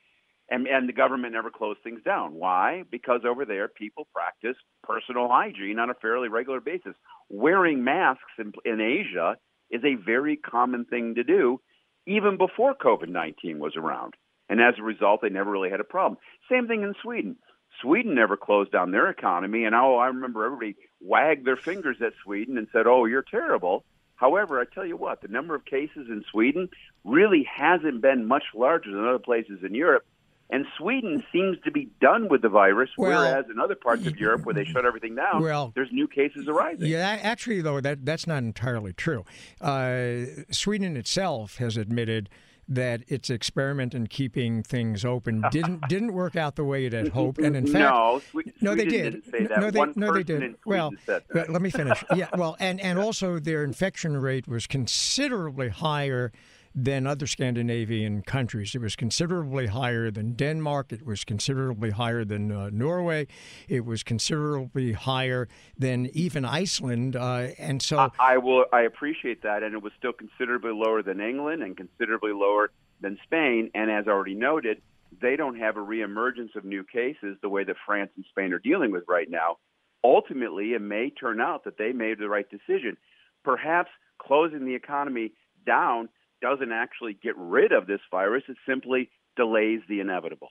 And, 0.49 0.67
and 0.67 0.87
the 0.87 0.93
government 0.93 1.33
never 1.33 1.49
closed 1.49 1.79
things 1.83 2.01
down. 2.03 2.35
Why? 2.35 2.83
Because 2.89 3.21
over 3.25 3.45
there, 3.45 3.67
people 3.67 4.07
practice 4.13 4.57
personal 4.83 5.27
hygiene 5.29 5.79
on 5.79 5.89
a 5.89 5.93
fairly 5.95 6.27
regular 6.27 6.59
basis. 6.59 6.93
Wearing 7.29 7.83
masks 7.83 8.21
in, 8.37 8.51
in 8.65 8.81
Asia 8.81 9.37
is 9.71 9.83
a 9.83 9.95
very 9.95 10.35
common 10.35 10.85
thing 10.85 11.15
to 11.15 11.23
do, 11.23 11.59
even 12.05 12.37
before 12.37 12.75
COVID 12.75 13.09
19 13.09 13.59
was 13.59 13.75
around. 13.75 14.15
And 14.49 14.61
as 14.61 14.75
a 14.77 14.83
result, 14.83 15.21
they 15.21 15.29
never 15.29 15.49
really 15.49 15.69
had 15.69 15.79
a 15.79 15.85
problem. 15.85 16.19
Same 16.49 16.67
thing 16.67 16.83
in 16.83 16.93
Sweden. 17.01 17.37
Sweden 17.81 18.15
never 18.15 18.35
closed 18.35 18.71
down 18.71 18.91
their 18.91 19.09
economy. 19.09 19.63
And 19.63 19.73
oh, 19.73 19.97
I 19.97 20.07
remember 20.07 20.45
everybody 20.45 20.75
wagged 20.99 21.45
their 21.45 21.55
fingers 21.55 21.97
at 22.01 22.13
Sweden 22.23 22.57
and 22.57 22.67
said, 22.73 22.85
oh, 22.85 23.05
you're 23.05 23.23
terrible. 23.23 23.85
However, 24.15 24.59
I 24.59 24.65
tell 24.65 24.85
you 24.85 24.97
what, 24.97 25.21
the 25.21 25.29
number 25.29 25.55
of 25.55 25.65
cases 25.65 26.07
in 26.09 26.23
Sweden 26.31 26.69
really 27.03 27.43
hasn't 27.43 28.01
been 28.01 28.27
much 28.27 28.43
larger 28.53 28.91
than 28.91 29.07
other 29.07 29.19
places 29.19 29.63
in 29.63 29.73
Europe. 29.73 30.05
And 30.51 30.65
Sweden 30.77 31.23
seems 31.31 31.57
to 31.63 31.71
be 31.71 31.89
done 32.01 32.27
with 32.27 32.41
the 32.41 32.49
virus, 32.49 32.89
well, 32.97 33.09
whereas 33.09 33.45
in 33.49 33.57
other 33.57 33.75
parts 33.75 34.05
of 34.05 34.17
Europe 34.17 34.45
where 34.45 34.53
they 34.53 34.65
shut 34.65 34.85
everything 34.85 35.15
down, 35.15 35.41
well, 35.41 35.71
there's 35.75 35.91
new 35.93 36.09
cases 36.09 36.47
arising. 36.49 36.87
Yeah, 36.87 37.17
actually, 37.21 37.61
though, 37.61 37.79
that 37.79 38.05
that's 38.05 38.27
not 38.27 38.39
entirely 38.39 38.91
true. 38.91 39.23
Uh, 39.61 40.25
Sweden 40.51 40.97
itself 40.97 41.57
has 41.57 41.77
admitted 41.77 42.29
that 42.67 43.03
its 43.07 43.29
experiment 43.29 43.93
in 43.93 44.07
keeping 44.07 44.63
things 44.63 45.03
open 45.03 45.43
didn't 45.51 45.87
didn't 45.87 46.13
work 46.13 46.35
out 46.35 46.55
the 46.55 46.63
way 46.63 46.85
it 46.85 46.93
had 46.93 47.09
hoped, 47.09 47.39
and 47.39 47.55
in 47.55 47.65
fact, 47.65 47.93
no, 47.93 48.21
Sweden 48.31 48.53
no, 48.61 48.75
they 48.75 48.85
did. 48.85 49.21
No, 49.57 49.71
they, 49.71 49.85
no, 49.95 50.13
they 50.13 50.23
did. 50.23 50.55
Well, 50.65 50.91
let 51.33 51.61
me 51.61 51.69
finish. 51.69 52.03
yeah, 52.15 52.27
well, 52.35 52.57
and 52.59 52.79
and 52.81 52.99
also 52.99 53.39
their 53.39 53.63
infection 53.63 54.17
rate 54.17 54.47
was 54.47 54.67
considerably 54.67 55.69
higher 55.69 56.31
than 56.73 57.05
other 57.05 57.27
Scandinavian 57.27 58.21
countries. 58.21 58.75
It 58.75 58.81
was 58.81 58.95
considerably 58.95 59.67
higher 59.67 60.09
than 60.11 60.33
Denmark. 60.33 60.91
It 60.91 61.05
was 61.05 61.23
considerably 61.23 61.91
higher 61.91 62.23
than 62.23 62.51
uh, 62.51 62.69
Norway. 62.71 63.27
It 63.67 63.85
was 63.85 64.03
considerably 64.03 64.93
higher 64.93 65.47
than 65.77 66.09
even 66.13 66.45
Iceland. 66.45 67.15
Uh, 67.15 67.49
and 67.57 67.81
so 67.81 67.97
I, 67.97 68.09
I 68.19 68.37
will. 68.37 68.65
I 68.71 68.81
appreciate 68.81 69.43
that, 69.43 69.63
and 69.63 69.73
it 69.73 69.81
was 69.81 69.93
still 69.97 70.13
considerably 70.13 70.71
lower 70.71 71.03
than 71.03 71.19
England 71.19 71.63
and 71.63 71.75
considerably 71.75 72.31
lower 72.31 72.71
than 73.01 73.17
Spain. 73.23 73.71
And 73.75 73.91
as 73.91 74.07
already 74.07 74.35
noted, 74.35 74.81
they 75.21 75.35
don't 75.35 75.57
have 75.57 75.77
a 75.77 75.81
reemergence 75.81 76.55
of 76.55 76.63
new 76.63 76.83
cases 76.83 77.37
the 77.41 77.49
way 77.49 77.63
that 77.63 77.75
France 77.85 78.11
and 78.15 78.25
Spain 78.29 78.53
are 78.53 78.59
dealing 78.59 78.91
with 78.91 79.03
right 79.07 79.29
now. 79.29 79.57
Ultimately, 80.03 80.73
it 80.73 80.81
may 80.81 81.09
turn 81.09 81.41
out 81.41 81.65
that 81.65 81.77
they 81.77 81.91
made 81.91 82.17
the 82.17 82.29
right 82.29 82.47
decision. 82.49 82.97
Perhaps 83.43 83.91
closing 84.17 84.65
the 84.65 84.75
economy 84.75 85.33
down 85.65 86.09
doesn't 86.41 86.71
actually 86.71 87.13
get 87.13 87.37
rid 87.37 87.71
of 87.71 87.87
this 87.87 88.01
virus, 88.09 88.43
it 88.47 88.57
simply 88.67 89.09
delays 89.35 89.81
the 89.87 89.99
inevitable. 89.99 90.49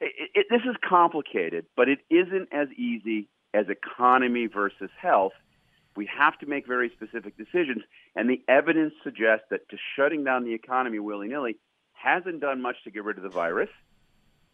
It, 0.00 0.30
it, 0.34 0.46
this 0.50 0.62
is 0.68 0.76
complicated, 0.88 1.66
but 1.76 1.88
it 1.88 1.98
isn't 2.10 2.48
as 2.52 2.68
easy 2.76 3.28
as 3.54 3.66
economy 3.68 4.46
versus 4.46 4.90
health. 5.00 5.32
We 5.96 6.08
have 6.16 6.38
to 6.38 6.46
make 6.46 6.66
very 6.66 6.90
specific 6.94 7.36
decisions, 7.36 7.82
and 8.14 8.30
the 8.30 8.42
evidence 8.48 8.94
suggests 9.02 9.46
that 9.50 9.68
just 9.68 9.82
shutting 9.96 10.22
down 10.24 10.44
the 10.44 10.54
economy 10.54 10.98
willy 10.98 11.28
nilly 11.28 11.56
hasn't 11.92 12.40
done 12.40 12.62
much 12.62 12.76
to 12.84 12.90
get 12.90 13.04
rid 13.04 13.16
of 13.16 13.24
the 13.24 13.28
virus. 13.28 13.70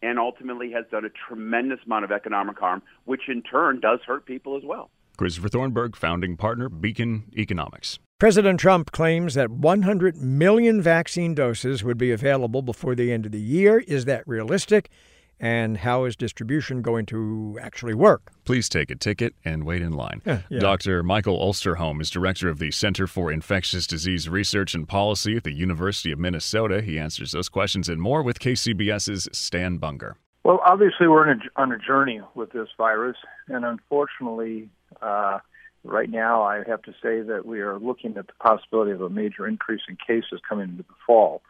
and 0.01 0.19
ultimately 0.19 0.71
has 0.71 0.85
done 0.91 1.05
a 1.05 1.09
tremendous 1.27 1.79
amount 1.85 2.05
of 2.05 2.11
economic 2.11 2.59
harm, 2.59 2.81
which 3.05 3.23
in 3.27 3.41
turn 3.41 3.79
does 3.79 3.99
hurt 4.05 4.25
people 4.25 4.55
as 4.57 4.63
well. 4.63 4.89
Christopher 5.17 5.49
Thornberg, 5.49 5.95
founding 5.95 6.35
partner, 6.37 6.69
Beacon 6.69 7.31
Economics. 7.37 7.99
President 8.17 8.61
Trump 8.61 8.93
claims 8.93 9.33
that 9.33 9.51
100 9.51 10.15
million 10.15 10.81
vaccine 10.81 11.35
doses 11.35 11.83
would 11.83 11.97
be 11.97 12.13
available 12.13 12.61
before 12.61 12.95
the 12.95 13.11
end 13.11 13.25
of 13.25 13.33
the 13.33 13.41
year. 13.41 13.79
Is 13.89 14.05
that 14.05 14.25
realistic? 14.25 14.89
And 15.37 15.79
how 15.79 16.05
is 16.05 16.15
distribution 16.15 16.81
going 16.81 17.07
to 17.07 17.59
actually 17.61 17.93
work? 17.93 18.31
Please 18.45 18.69
take 18.69 18.89
a 18.89 18.95
ticket 18.95 19.35
and 19.43 19.65
wait 19.65 19.81
in 19.81 19.91
line. 19.91 20.21
Yeah, 20.25 20.43
yeah. 20.49 20.59
Dr. 20.59 21.03
Michael 21.03 21.37
Osterholm 21.37 21.99
is 21.99 22.09
director 22.09 22.47
of 22.47 22.57
the 22.57 22.71
Center 22.71 23.05
for 23.05 23.33
Infectious 23.33 23.85
Disease 23.85 24.29
Research 24.29 24.73
and 24.73 24.87
Policy 24.87 25.35
at 25.35 25.43
the 25.43 25.51
University 25.51 26.13
of 26.13 26.17
Minnesota. 26.17 26.81
He 26.81 26.97
answers 26.97 27.33
those 27.33 27.49
questions 27.49 27.89
and 27.89 28.01
more 28.01 28.23
with 28.23 28.39
KCBS's 28.39 29.27
Stan 29.33 29.75
Bunger. 29.77 30.15
Well, 30.45 30.61
obviously, 30.65 31.09
we're 31.09 31.29
a, 31.29 31.35
on 31.57 31.73
a 31.73 31.77
journey 31.77 32.21
with 32.33 32.53
this 32.53 32.69
virus, 32.77 33.17
and 33.49 33.65
unfortunately, 33.65 34.69
uh, 35.01 35.39
right 35.85 36.09
now, 36.09 36.43
I 36.43 36.63
have 36.67 36.81
to 36.83 36.91
say 37.01 37.21
that 37.21 37.45
we 37.45 37.61
are 37.61 37.79
looking 37.79 38.17
at 38.17 38.27
the 38.27 38.33
possibility 38.39 38.91
of 38.91 39.01
a 39.01 39.09
major 39.09 39.47
increase 39.47 39.81
in 39.87 39.97
cases 39.97 40.41
coming 40.47 40.69
into 40.69 40.83
the 40.83 40.95
fall. 41.05 41.41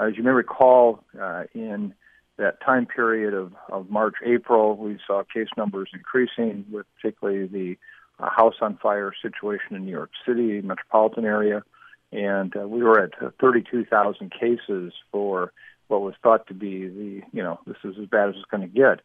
As 0.00 0.16
you 0.16 0.22
may 0.22 0.30
recall, 0.30 1.02
uh, 1.20 1.44
in 1.54 1.94
that 2.36 2.60
time 2.60 2.86
period 2.86 3.34
of, 3.34 3.52
of 3.70 3.90
March, 3.90 4.14
April, 4.24 4.76
we 4.76 4.98
saw 5.06 5.22
case 5.24 5.48
numbers 5.56 5.90
increasing, 5.92 6.64
with 6.70 6.86
particularly 6.96 7.46
the 7.46 7.76
uh, 8.22 8.30
house 8.30 8.54
on 8.60 8.78
fire 8.78 9.12
situation 9.20 9.74
in 9.74 9.84
New 9.84 9.90
York 9.90 10.10
City, 10.26 10.60
metropolitan 10.60 11.24
area, 11.24 11.62
and 12.12 12.56
uh, 12.56 12.66
we 12.66 12.82
were 12.82 13.00
at 13.02 13.12
32,000 13.40 14.30
cases 14.30 14.92
for 15.10 15.52
what 15.88 16.00
was 16.00 16.14
thought 16.22 16.46
to 16.46 16.54
be 16.54 16.86
the, 16.86 17.22
you 17.32 17.42
know, 17.42 17.58
this 17.66 17.76
is 17.84 17.96
as 18.00 18.06
bad 18.06 18.28
as 18.28 18.34
it's 18.36 18.50
going 18.50 18.62
to 18.62 18.68
get. 18.68 19.00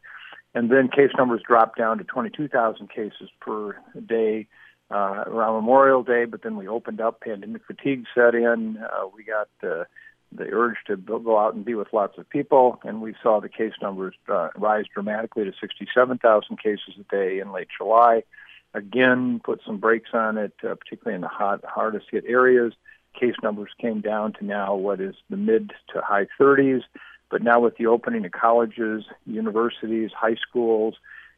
And 0.56 0.70
then 0.70 0.88
case 0.90 1.12
numbers 1.18 1.42
dropped 1.46 1.78
down 1.78 1.98
to 1.98 2.04
22,000 2.04 2.90
cases 2.90 3.30
per 3.42 3.76
day 4.06 4.48
uh, 4.94 5.24
around 5.26 5.56
Memorial 5.56 6.04
Day, 6.04 6.26
but 6.26 6.44
then 6.44 6.56
we 6.56 6.68
opened 6.68 7.02
up, 7.02 7.22
pandemic 7.22 7.64
fatigue 7.66 8.06
set 8.14 8.36
in. 8.36 8.78
Uh, 8.78 9.08
we 9.16 9.24
got 9.24 9.50
the, 9.62 9.88
the 10.32 10.46
urge 10.52 10.78
to 10.88 10.96
go 10.96 11.40
out 11.40 11.56
and 11.56 11.66
be 11.66 11.74
with 11.74 11.92
lots 11.92 12.18
of 12.18 12.30
people, 12.30 12.80
and 12.84 13.02
we 13.02 13.16
saw 13.24 13.42
the 13.42 13.50
case 13.50 13.74
numbers 13.82 14.14
uh, 14.30 14.50
rise 14.56 14.86
dramatically 14.94 15.46
to 15.46 15.54
67,000 15.60 16.62
cases 16.62 16.94
a 17.00 17.16
day 17.16 17.40
in 17.40 17.52
late 17.52 17.70
July. 17.76 18.24
Again, 18.76 19.42
put 19.44 19.62
some 19.66 19.78
brakes 19.78 20.12
on 20.14 20.38
it, 20.38 20.54
uh, 20.64 20.76
particularly 20.76 21.16
in 21.16 21.22
the 21.22 21.28
hot, 21.28 21.64
hardest 21.66 22.06
hit 22.12 22.26
areas. 22.28 22.74
Case 23.20 23.36
numbers 23.42 23.72
came 23.80 24.02
down 24.02 24.34
to 24.34 24.46
now 24.46 24.76
what 24.76 25.00
is 25.00 25.16
the 25.30 25.38
mid 25.38 25.74
to 25.94 26.02
high 26.02 26.28
30s. 26.40 26.82
But 27.30 27.42
now 27.42 27.60
with 27.60 27.78
the 27.78 27.88
opening 27.88 28.26
of 28.26 28.32
colleges, 28.32 29.06
universities, 29.26 30.12
high 30.16 30.36
schools, 30.36 30.96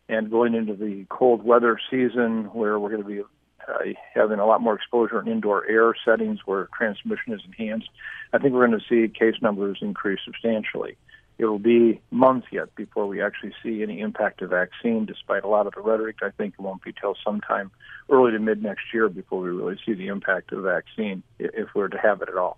and 0.08 0.30
going 0.30 0.54
into 0.54 0.76
the 0.76 1.06
cold 1.10 1.44
weather 1.44 1.80
season 1.90 2.46
where 2.54 2.78
we're 2.80 2.90
going 2.90 3.02
to 3.02 3.08
be 3.08 3.24
uh, 3.68 3.80
having 4.14 4.40
a 4.40 4.46
lot 4.46 4.62
more 4.62 4.76
exposure 4.76 5.20
in 5.20 5.28
indoor 5.28 5.66
air 5.68 5.94
settings 6.04 6.40
where 6.46 6.70
transmission 6.78 7.34
is 7.34 7.42
enhanced, 7.46 7.90
I 8.34 8.38
think 8.38 8.54
we're 8.54 8.68
going 8.68 8.80
to 8.80 8.86
see 8.88 9.12
case 9.12 9.36
numbers 9.42 9.80
increase 9.82 10.20
substantially. 10.26 10.98
It 11.38 11.46
will 11.46 11.60
be 11.60 12.00
months 12.12 12.48
yet 12.52 12.74
before 12.76 13.08
we 13.08 13.22
actually 13.22 13.54
see 13.62 13.84
any 13.84 14.00
impact 14.00 14.42
of 14.42 14.52
vaccine, 14.52 15.06
despite 15.06 15.44
a 15.44 15.50
lot 15.50 15.68
of 15.68 15.74
the 15.74 15.82
rhetoric. 15.82 16.18
I 16.22 16.30
think 16.30 16.54
it 16.58 16.62
won't 16.62 16.84
be 16.84 16.94
till 16.94 17.16
sometime 17.26 17.72
early 18.10 18.32
to 18.32 18.40
mid 18.40 18.64
next 18.64 18.94
year 18.94 19.10
before 19.10 19.42
we 19.42 19.50
really 19.50 19.78
see 19.86 19.94
the 19.94 20.08
impact 20.08 20.54
of 20.54 20.64
vaccine, 20.64 21.24
if 21.38 21.68
we're 21.76 21.90
to 21.90 21.98
have 21.98 22.22
it 22.22 22.30
at 22.30 22.38
all. 22.38 22.58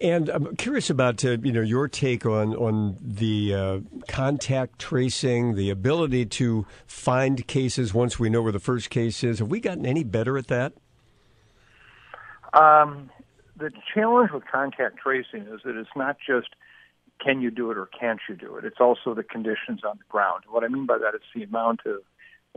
And 0.00 0.28
I'm 0.28 0.56
curious 0.56 0.90
about 0.90 1.24
uh, 1.24 1.38
you 1.42 1.52
know 1.52 1.62
your 1.62 1.88
take 1.88 2.26
on 2.26 2.54
on 2.54 2.98
the 3.00 3.54
uh, 3.54 3.80
contact 4.08 4.78
tracing, 4.78 5.54
the 5.54 5.70
ability 5.70 6.26
to 6.26 6.66
find 6.86 7.46
cases 7.46 7.94
once 7.94 8.18
we 8.18 8.28
know 8.28 8.42
where 8.42 8.52
the 8.52 8.60
first 8.60 8.90
case 8.90 9.24
is. 9.24 9.38
Have 9.38 9.48
we 9.48 9.60
gotten 9.60 9.86
any 9.86 10.04
better 10.04 10.36
at 10.36 10.48
that? 10.48 10.74
Um, 12.52 13.10
the 13.56 13.72
challenge 13.94 14.32
with 14.32 14.44
contact 14.50 14.98
tracing 14.98 15.42
is 15.42 15.60
that 15.64 15.76
it's 15.76 15.88
not 15.96 16.16
just 16.24 16.48
can 17.24 17.40
you 17.40 17.50
do 17.50 17.70
it 17.70 17.78
or 17.78 17.86
can't 17.86 18.20
you 18.28 18.34
do 18.34 18.56
it. 18.56 18.64
It's 18.64 18.80
also 18.80 19.14
the 19.14 19.22
conditions 19.22 19.80
on 19.82 19.96
the 19.98 20.04
ground. 20.10 20.44
What 20.48 20.64
I 20.64 20.68
mean 20.68 20.84
by 20.84 20.98
that 20.98 21.14
is 21.14 21.22
the 21.34 21.42
amount 21.42 21.80
of 21.86 22.00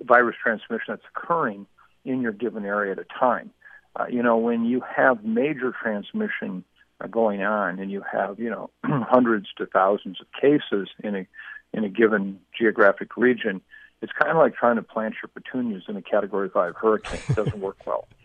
virus 0.06 0.36
transmission 0.42 0.86
that's 0.90 1.04
occurring 1.16 1.68
in 2.04 2.22
your 2.22 2.34
given 2.34 2.66
area 2.66 2.92
at 2.92 3.00
a 3.00 3.06
time. 3.18 3.52
Uh, 3.96 4.06
you 4.10 4.22
know, 4.22 4.38
when 4.38 4.66
you 4.66 4.82
have 4.82 5.24
major 5.24 5.74
transmission 5.82 6.64
going 7.08 7.44
on, 7.44 7.80
and 7.80 7.92
you 7.92 8.04
have 8.12 8.40
you 8.40 8.50
know 8.50 8.70
hundreds 8.84 9.48
to 9.58 9.66
thousands 9.66 10.20
of 10.22 10.28
cases 10.40 10.90
in 11.04 11.16
a 11.16 11.28
in 11.74 11.84
a 11.84 11.90
given 11.90 12.40
geographic 12.58 13.16
region, 13.16 13.62
it's 14.02 14.12
kind 14.12 14.32
of 14.32 14.38
like 14.38 14.56
trying 14.56 14.76
to 14.78 14.82
plant 14.82 15.16
your 15.22 15.30
petunias 15.34 15.84
in 15.88 15.96
a 15.96 16.02
Category 16.02 16.50
Five 16.50 16.76
hurricane. 16.76 17.20
It 17.30 17.36
doesn't 17.36 17.60
work 17.60 17.78
well. 17.86 18.08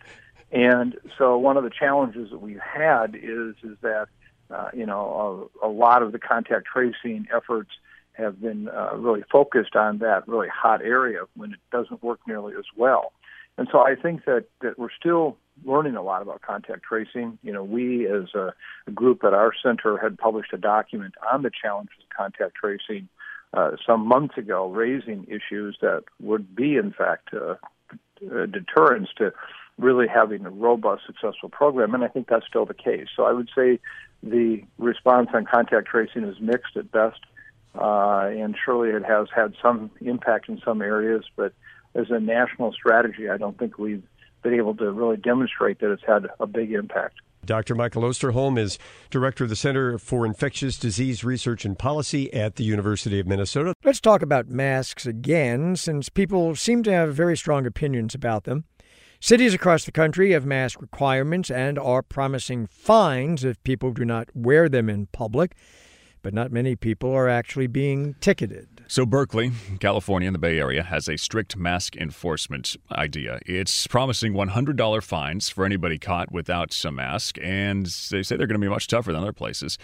And 0.52 0.96
so 1.18 1.36
one 1.36 1.56
of 1.56 1.64
the 1.64 1.70
challenges 1.70 2.30
that 2.30 2.38
we've 2.38 2.60
had 2.60 3.16
is 3.16 3.56
is 3.64 3.76
that 3.80 4.06
uh, 4.50 4.68
you 4.72 4.86
know 4.86 5.50
a, 5.62 5.66
a 5.66 5.68
lot 5.68 6.04
of 6.04 6.12
the 6.12 6.18
contact 6.20 6.66
tracing 6.72 7.26
efforts 7.34 7.70
have 8.12 8.40
been 8.40 8.68
uh, 8.68 8.96
really 8.96 9.24
focused 9.30 9.74
on 9.74 9.98
that 9.98 10.26
really 10.28 10.48
hot 10.48 10.80
area 10.80 11.20
when 11.34 11.52
it 11.52 11.58
doesn't 11.72 12.02
work 12.04 12.20
nearly 12.26 12.54
as 12.56 12.66
well. 12.76 13.12
And 13.56 13.68
so 13.70 13.80
I 13.80 13.94
think 13.94 14.24
that, 14.24 14.46
that 14.62 14.78
we're 14.78 14.92
still 14.98 15.36
learning 15.64 15.96
a 15.96 16.02
lot 16.02 16.22
about 16.22 16.42
contact 16.42 16.82
tracing. 16.82 17.38
You 17.42 17.52
know, 17.52 17.64
we 17.64 18.06
as 18.06 18.34
a, 18.34 18.52
a 18.86 18.90
group 18.90 19.24
at 19.24 19.34
our 19.34 19.52
center 19.62 19.96
had 19.96 20.18
published 20.18 20.52
a 20.52 20.58
document 20.58 21.14
on 21.32 21.42
the 21.42 21.50
challenges 21.50 21.96
of 22.02 22.16
contact 22.16 22.54
tracing 22.56 23.08
uh, 23.52 23.72
some 23.86 24.06
months 24.06 24.36
ago, 24.36 24.68
raising 24.68 25.24
issues 25.24 25.78
that 25.80 26.04
would 26.20 26.56
be, 26.56 26.76
in 26.76 26.92
fact, 26.92 27.32
uh, 27.32 27.54
deterrents 28.20 29.10
to 29.18 29.32
really 29.78 30.06
having 30.08 30.44
a 30.46 30.50
robust, 30.50 31.02
successful 31.06 31.48
program. 31.48 31.94
And 31.94 32.04
I 32.04 32.08
think 32.08 32.28
that's 32.28 32.46
still 32.46 32.64
the 32.64 32.74
case. 32.74 33.06
So 33.14 33.24
I 33.24 33.32
would 33.32 33.50
say 33.56 33.78
the 34.22 34.62
response 34.78 35.28
on 35.34 35.44
contact 35.44 35.88
tracing 35.88 36.24
is 36.24 36.40
mixed 36.40 36.76
at 36.76 36.90
best. 36.90 37.20
Uh, 37.76 38.30
and 38.32 38.54
surely 38.64 38.90
it 38.90 39.04
has 39.04 39.26
had 39.34 39.52
some 39.60 39.90
impact 40.00 40.48
in 40.48 40.60
some 40.64 40.80
areas, 40.80 41.24
but 41.34 41.52
as 41.96 42.06
a 42.10 42.20
national 42.20 42.72
strategy, 42.72 43.28
I 43.28 43.36
don't 43.36 43.58
think 43.58 43.78
we've 43.78 44.04
been 44.44 44.54
able 44.54 44.76
to 44.76 44.92
really 44.92 45.16
demonstrate 45.16 45.80
that 45.80 45.90
it's 45.90 46.04
had 46.06 46.26
a 46.38 46.46
big 46.46 46.70
impact. 46.70 47.16
Dr. 47.44 47.74
Michael 47.74 48.02
Osterholm 48.02 48.58
is 48.58 48.78
director 49.10 49.44
of 49.44 49.50
the 49.50 49.56
Center 49.56 49.98
for 49.98 50.24
Infectious 50.24 50.78
Disease 50.78 51.24
Research 51.24 51.64
and 51.64 51.78
Policy 51.78 52.32
at 52.32 52.56
the 52.56 52.64
University 52.64 53.18
of 53.20 53.26
Minnesota. 53.26 53.74
Let's 53.84 54.00
talk 54.00 54.22
about 54.22 54.48
masks 54.48 55.04
again, 55.04 55.76
since 55.76 56.08
people 56.08 56.54
seem 56.54 56.82
to 56.84 56.92
have 56.92 57.14
very 57.14 57.36
strong 57.36 57.66
opinions 57.66 58.14
about 58.14 58.44
them. 58.44 58.64
Cities 59.20 59.54
across 59.54 59.84
the 59.84 59.92
country 59.92 60.32
have 60.32 60.46
mask 60.46 60.80
requirements 60.80 61.50
and 61.50 61.78
are 61.78 62.02
promising 62.02 62.66
fines 62.66 63.44
if 63.44 63.62
people 63.64 63.90
do 63.92 64.04
not 64.04 64.28
wear 64.34 64.68
them 64.68 64.88
in 64.88 65.06
public, 65.06 65.54
but 66.22 66.34
not 66.34 66.52
many 66.52 66.76
people 66.76 67.10
are 67.10 67.28
actually 67.28 67.66
being 67.66 68.14
ticketed. 68.20 68.73
So, 68.86 69.06
Berkeley, 69.06 69.52
California, 69.80 70.26
in 70.26 70.34
the 70.34 70.38
Bay 70.38 70.58
Area, 70.58 70.82
has 70.82 71.08
a 71.08 71.16
strict 71.16 71.56
mask 71.56 71.96
enforcement 71.96 72.76
idea. 72.92 73.40
It's 73.46 73.86
promising 73.86 74.34
$100 74.34 75.02
fines 75.02 75.48
for 75.48 75.64
anybody 75.64 75.98
caught 75.98 76.30
without 76.30 76.84
a 76.84 76.92
mask, 76.92 77.38
and 77.42 77.86
they 77.86 78.22
say 78.22 78.36
they're 78.36 78.46
going 78.46 78.60
to 78.60 78.64
be 78.64 78.68
much 78.68 78.86
tougher 78.86 79.12
than 79.12 79.22
other 79.22 79.32
places. 79.32 79.78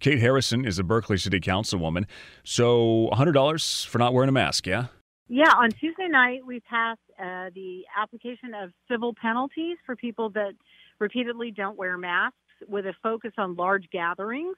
Kate 0.00 0.18
Harrison 0.18 0.66
is 0.66 0.78
a 0.78 0.84
Berkeley 0.84 1.16
City 1.16 1.40
Councilwoman. 1.40 2.04
So, 2.44 3.08
$100 3.12 3.86
for 3.86 3.98
not 3.98 4.12
wearing 4.12 4.28
a 4.28 4.32
mask, 4.32 4.66
yeah? 4.66 4.86
Yeah, 5.28 5.52
on 5.56 5.70
Tuesday 5.70 6.08
night, 6.08 6.44
we 6.44 6.60
passed 6.60 7.00
uh, 7.18 7.48
the 7.54 7.84
application 7.96 8.52
of 8.52 8.70
civil 8.90 9.14
penalties 9.14 9.78
for 9.86 9.96
people 9.96 10.28
that 10.30 10.52
repeatedly 10.98 11.52
don't 11.52 11.78
wear 11.78 11.96
masks 11.96 12.36
with 12.68 12.84
a 12.84 12.92
focus 13.02 13.32
on 13.38 13.56
large 13.56 13.88
gatherings. 13.90 14.56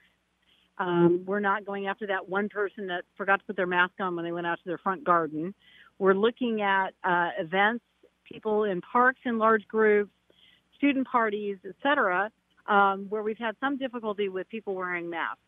Um, 0.78 1.22
we're 1.24 1.40
not 1.40 1.64
going 1.64 1.86
after 1.86 2.06
that 2.08 2.28
one 2.28 2.48
person 2.48 2.88
that 2.88 3.04
forgot 3.16 3.40
to 3.40 3.44
put 3.46 3.56
their 3.56 3.66
mask 3.66 3.94
on 4.00 4.16
when 4.16 4.24
they 4.24 4.32
went 4.32 4.46
out 4.46 4.58
to 4.58 4.64
their 4.64 4.78
front 4.78 5.04
garden. 5.04 5.54
We're 5.98 6.14
looking 6.14 6.62
at 6.62 6.94
uh, 7.04 7.30
events, 7.38 7.84
people 8.24 8.64
in 8.64 8.80
parks 8.80 9.20
in 9.24 9.38
large 9.38 9.66
groups, 9.68 10.10
student 10.76 11.06
parties, 11.06 11.58
etc., 11.68 12.30
um, 12.66 13.06
where 13.08 13.22
we've 13.22 13.38
had 13.38 13.54
some 13.60 13.76
difficulty 13.76 14.28
with 14.28 14.48
people 14.48 14.74
wearing 14.74 15.10
masks. 15.10 15.40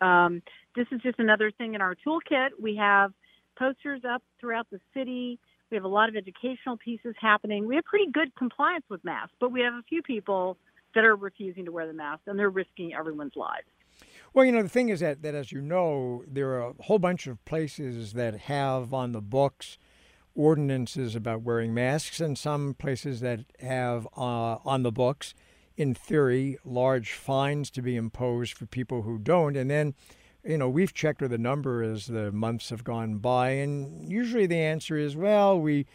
Um, 0.00 0.42
this 0.76 0.86
is 0.92 1.00
just 1.00 1.18
another 1.18 1.50
thing 1.50 1.74
in 1.74 1.80
our 1.80 1.94
toolkit. 1.94 2.48
We 2.60 2.76
have 2.76 3.12
posters 3.58 4.02
up 4.08 4.22
throughout 4.40 4.66
the 4.70 4.80
city. 4.94 5.38
We 5.70 5.76
have 5.76 5.84
a 5.84 5.88
lot 5.88 6.08
of 6.08 6.16
educational 6.16 6.76
pieces 6.76 7.14
happening. 7.20 7.66
We 7.66 7.76
have 7.76 7.84
pretty 7.84 8.10
good 8.10 8.34
compliance 8.34 8.84
with 8.88 9.04
masks, 9.04 9.34
but 9.38 9.52
we 9.52 9.60
have 9.60 9.74
a 9.74 9.82
few 9.88 10.02
people 10.02 10.56
that 10.94 11.04
are 11.04 11.14
refusing 11.14 11.64
to 11.66 11.72
wear 11.72 11.86
the 11.86 11.92
mask 11.92 12.22
and 12.26 12.38
they're 12.38 12.50
risking 12.50 12.92
everyone's 12.94 13.36
lives. 13.36 13.68
Well, 14.32 14.44
you 14.44 14.52
know, 14.52 14.62
the 14.62 14.68
thing 14.68 14.90
is 14.90 15.00
that, 15.00 15.22
that, 15.22 15.34
as 15.34 15.50
you 15.50 15.60
know, 15.60 16.22
there 16.26 16.50
are 16.50 16.70
a 16.70 16.82
whole 16.82 17.00
bunch 17.00 17.26
of 17.26 17.44
places 17.44 18.12
that 18.12 18.42
have 18.42 18.94
on 18.94 19.12
the 19.12 19.20
books 19.20 19.76
ordinances 20.36 21.16
about 21.16 21.42
wearing 21.42 21.74
masks, 21.74 22.20
and 22.20 22.38
some 22.38 22.74
places 22.74 23.20
that 23.20 23.40
have 23.58 24.06
uh, 24.16 24.58
on 24.64 24.84
the 24.84 24.92
books, 24.92 25.34
in 25.76 25.94
theory, 25.94 26.58
large 26.64 27.12
fines 27.12 27.70
to 27.70 27.82
be 27.82 27.96
imposed 27.96 28.56
for 28.56 28.66
people 28.66 29.02
who 29.02 29.18
don't. 29.18 29.56
And 29.56 29.68
then 29.68 29.94
you 30.44 30.56
know, 30.56 30.68
we've 30.68 30.94
checked 30.94 31.20
with 31.20 31.32
the 31.32 31.38
number 31.38 31.82
as 31.82 32.06
the 32.06 32.32
months 32.32 32.70
have 32.70 32.84
gone 32.84 33.18
by, 33.18 33.50
and 33.50 34.10
usually 34.10 34.46
the 34.46 34.58
answer 34.58 34.96
is, 34.96 35.16
well, 35.16 35.60
we 35.60 35.86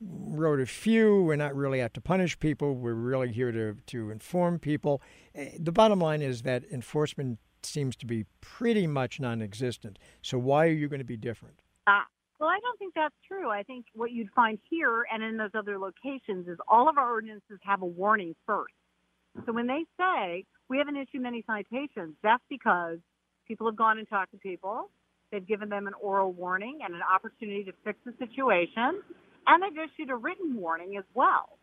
wrote 0.00 0.60
a 0.60 0.66
few. 0.66 1.22
We're 1.22 1.36
not 1.36 1.54
really 1.54 1.80
out 1.80 1.94
to 1.94 2.00
punish 2.00 2.38
people. 2.38 2.74
We're 2.74 2.94
really 2.94 3.30
here 3.30 3.52
to, 3.52 3.76
to 3.86 4.10
inform 4.10 4.58
people. 4.58 5.00
Eh, 5.34 5.50
the 5.58 5.70
bottom 5.70 6.00
line 6.00 6.22
is 6.22 6.42
that 6.42 6.64
enforcement 6.72 7.38
seems 7.66 7.96
to 7.96 8.06
be 8.06 8.26
pretty 8.40 8.86
much 8.86 9.20
non 9.20 9.42
existent. 9.42 9.98
So, 10.22 10.38
why 10.38 10.66
are 10.66 10.72
you 10.72 10.88
going 10.88 11.00
to 11.00 11.04
be 11.04 11.16
different? 11.16 11.60
Uh, 11.86 12.02
well, 12.38 12.50
I 12.50 12.58
don't 12.60 12.78
think 12.78 12.94
that's 12.94 13.14
true. 13.26 13.50
I 13.50 13.62
think 13.62 13.86
what 13.94 14.10
you'd 14.10 14.30
find 14.34 14.58
here 14.68 15.04
and 15.12 15.22
in 15.22 15.36
those 15.36 15.50
other 15.54 15.78
locations 15.78 16.48
is 16.48 16.58
all 16.66 16.88
of 16.88 16.98
our 16.98 17.10
ordinances 17.10 17.58
have 17.62 17.82
a 17.82 17.86
warning 17.86 18.34
first. 18.46 18.74
So 19.46 19.52
when 19.52 19.66
they 19.66 19.84
say 19.98 20.44
we 20.68 20.78
haven't 20.78 20.96
issued 20.96 21.22
many 21.22 21.44
citations, 21.46 22.14
that's 22.22 22.42
because 22.48 22.98
people 23.46 23.66
have 23.66 23.76
gone 23.76 23.98
and 23.98 24.08
talked 24.08 24.32
to 24.32 24.38
people. 24.38 24.90
They've 25.30 25.46
given 25.46 25.68
them 25.68 25.86
an 25.86 25.94
oral 26.00 26.32
warning 26.32 26.80
and 26.84 26.94
an 26.94 27.00
opportunity 27.02 27.64
to 27.64 27.72
fix 27.84 27.98
the 28.04 28.12
situation, 28.18 29.02
and 29.46 29.62
they've 29.62 29.84
issued 29.84 30.10
a 30.10 30.16
written 30.16 30.56
warning 30.56 30.96
as 30.98 31.04
well. 31.14 31.58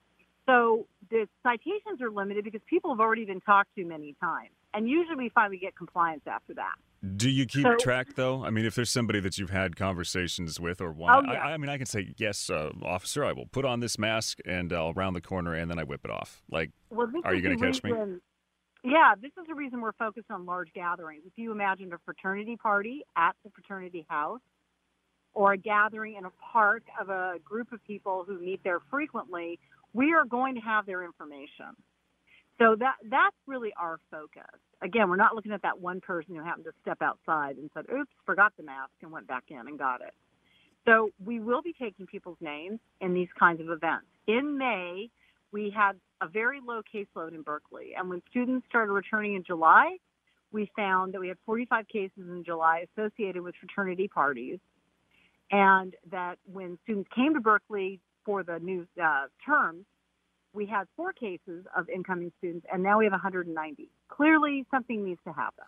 So 0.48 0.88
the 1.12 1.28
citations 1.44 2.02
are 2.02 2.10
limited 2.10 2.44
because 2.44 2.62
people 2.68 2.90
have 2.92 3.00
already 3.00 3.26
been 3.26 3.42
talked 3.42 3.76
to 3.76 3.86
many 3.86 4.16
times, 4.20 4.50
and 4.74 4.90
usually 4.90 5.16
we 5.16 5.30
finally 5.30 5.58
get 5.58 5.76
compliance 5.76 6.24
after 6.28 6.54
that. 6.56 6.76
Do 7.16 7.30
you 7.30 7.46
keep 7.46 7.64
So- 7.64 7.76
track 7.78 8.16
though? 8.16 8.44
I 8.44 8.50
mean, 8.50 8.66
if 8.66 8.76
there's 8.76 8.92
somebody 8.92 9.20
that 9.22 9.38
you've 9.38 9.50
had 9.52 9.76
conversations 9.76 10.60
with 10.60 10.82
or 10.82 10.90
Oh, 10.90 10.94
want, 10.94 11.28
yeah. 11.28 11.34
I, 11.48 11.54
I 11.54 11.58
mean, 11.58 11.70
I 11.70 11.78
can 11.78 11.86
say 11.86 12.14
yes, 12.18 12.50
uh, 12.50 12.72
officer. 12.84 13.24
I 13.24 13.32
will 13.32 13.46
put 13.48 13.64
on 13.66 13.80
this 13.80 13.98
mask 13.98 14.40
and 14.46 14.74
I'll 14.74 14.94
round 14.94 15.16
the 15.16 15.22
corner 15.22 15.54
and 15.54 15.72
then 15.72 15.80
I 15.80 15.84
whip 15.84 16.02
it 16.04 16.12
off. 16.12 16.42
Like, 16.52 16.72
Well, 16.90 17.10
Are 17.24 17.34
you 17.34 17.42
gonna 17.42 17.56
the 17.56 17.66
catch 17.72 17.84
me? 17.84 17.92
Yeah, 18.84 19.14
this 19.20 19.32
is 19.40 19.46
the 19.48 19.56
reason 19.56 19.82
we're 19.82 19.92
focused 19.94 20.30
on 20.32 20.46
large 20.46 20.72
gatherings. 20.74 21.24
If 21.26 21.34
you 21.38 21.52
imagine 21.52 21.92
a 21.94 21.98
fraternity 22.00 22.56
party 22.58 23.04
at 23.18 23.36
the 23.44 23.50
fraternity 23.52 24.06
house 24.10 24.40
or 25.34 25.54
a 25.54 25.58
gathering 25.58 26.16
in 26.16 26.26
a 26.26 26.32
park 26.52 26.84
of 27.00 27.10
a 27.10 27.40
group 27.44 27.72
of 27.72 27.84
people 27.86 28.24
who 28.26 28.40
meet 28.40 28.62
there 28.64 28.80
frequently, 28.90 29.60
we 29.94 30.14
are 30.14 30.24
going 30.26 30.56
to 30.56 30.62
have 30.62 30.86
their 30.86 31.04
information. 31.04 31.76
So 32.60 32.76
that 32.80 32.96
that's 33.10 33.36
really 33.48 33.74
our 33.80 34.00
focus. 34.12 34.44
Again, 34.82 35.10
we're 35.10 35.16
not 35.16 35.36
looking 35.36 35.54
at 35.54 35.62
that 35.62 35.80
one 35.80 36.02
person 36.02 36.36
who 36.36 36.44
happened 36.44 36.66
to 36.66 36.74
step 36.82 37.02
outside 37.02 37.58
and 37.58 37.70
said, 37.74 37.86
"Oops, 37.92 38.12
forgot 38.26 38.54
the 38.58 38.64
mask," 38.64 38.92
and 39.02 39.12
went 39.12 39.28
back 39.28 39.46
in 39.50 39.60
and 39.60 39.80
got 39.80 40.02
it. 40.02 40.14
So 40.86 41.12
we 41.24 41.40
will 41.40 41.62
be 41.62 41.74
taking 41.74 42.06
people's 42.06 42.40
names 42.42 42.80
in 43.02 43.14
these 43.14 43.30
kinds 43.38 43.62
of 43.62 43.70
events. 43.70 44.08
In 44.28 44.58
May, 44.58 45.10
we 45.52 45.70
had 45.70 46.00
a 46.22 46.28
very 46.28 46.60
low 46.62 46.82
caseload 46.94 47.34
in 47.34 47.42
Berkeley. 47.42 47.94
And 47.98 48.10
when 48.10 48.22
students 48.30 48.66
started 48.68 48.92
returning 48.92 49.36
in 49.36 49.44
July, 49.44 49.98
we 50.52 50.70
found 50.76 51.14
that 51.14 51.20
we 51.20 51.28
had 51.28 51.38
45 51.46 51.88
cases 51.88 52.28
in 52.30 52.44
July 52.44 52.86
associated 52.92 53.42
with 53.42 53.56
fraternity 53.56 54.08
parties. 54.08 54.60
And 55.52 55.96
that 56.12 56.38
when 56.52 56.78
students 56.84 57.10
came 57.16 57.34
to 57.34 57.40
Berkeley 57.40 58.00
for 58.24 58.44
the 58.44 58.60
new 58.60 58.88
uh, 59.02 59.26
term, 59.46 59.86
we 60.54 60.66
had 60.66 60.86
four 60.96 61.14
cases 61.14 61.66
of 61.78 61.90
incoming 61.90 62.32
students, 62.38 62.66
and 62.72 62.84
now 62.84 62.98
we 63.00 63.06
have 63.06 63.12
190. 63.12 63.90
Clearly, 64.10 64.66
something 64.72 65.06
needs 65.06 65.20
to 65.26 65.34
happen. 65.34 65.66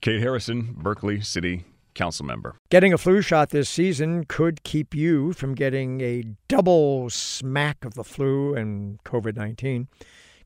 Kate 0.00 0.20
Harrison, 0.20 0.74
Berkeley 0.76 1.20
City 1.20 1.64
Council 1.94 2.26
member. 2.26 2.56
Getting 2.68 2.92
a 2.92 2.98
flu 2.98 3.22
shot 3.22 3.50
this 3.50 3.68
season 3.68 4.24
could 4.24 4.62
keep 4.62 4.94
you 4.94 5.32
from 5.32 5.54
getting 5.54 6.00
a 6.02 6.24
double 6.46 7.08
smack 7.10 7.84
of 7.84 7.94
the 7.94 8.04
flu 8.04 8.54
and 8.54 9.02
COVID 9.04 9.36
19. 9.36 9.88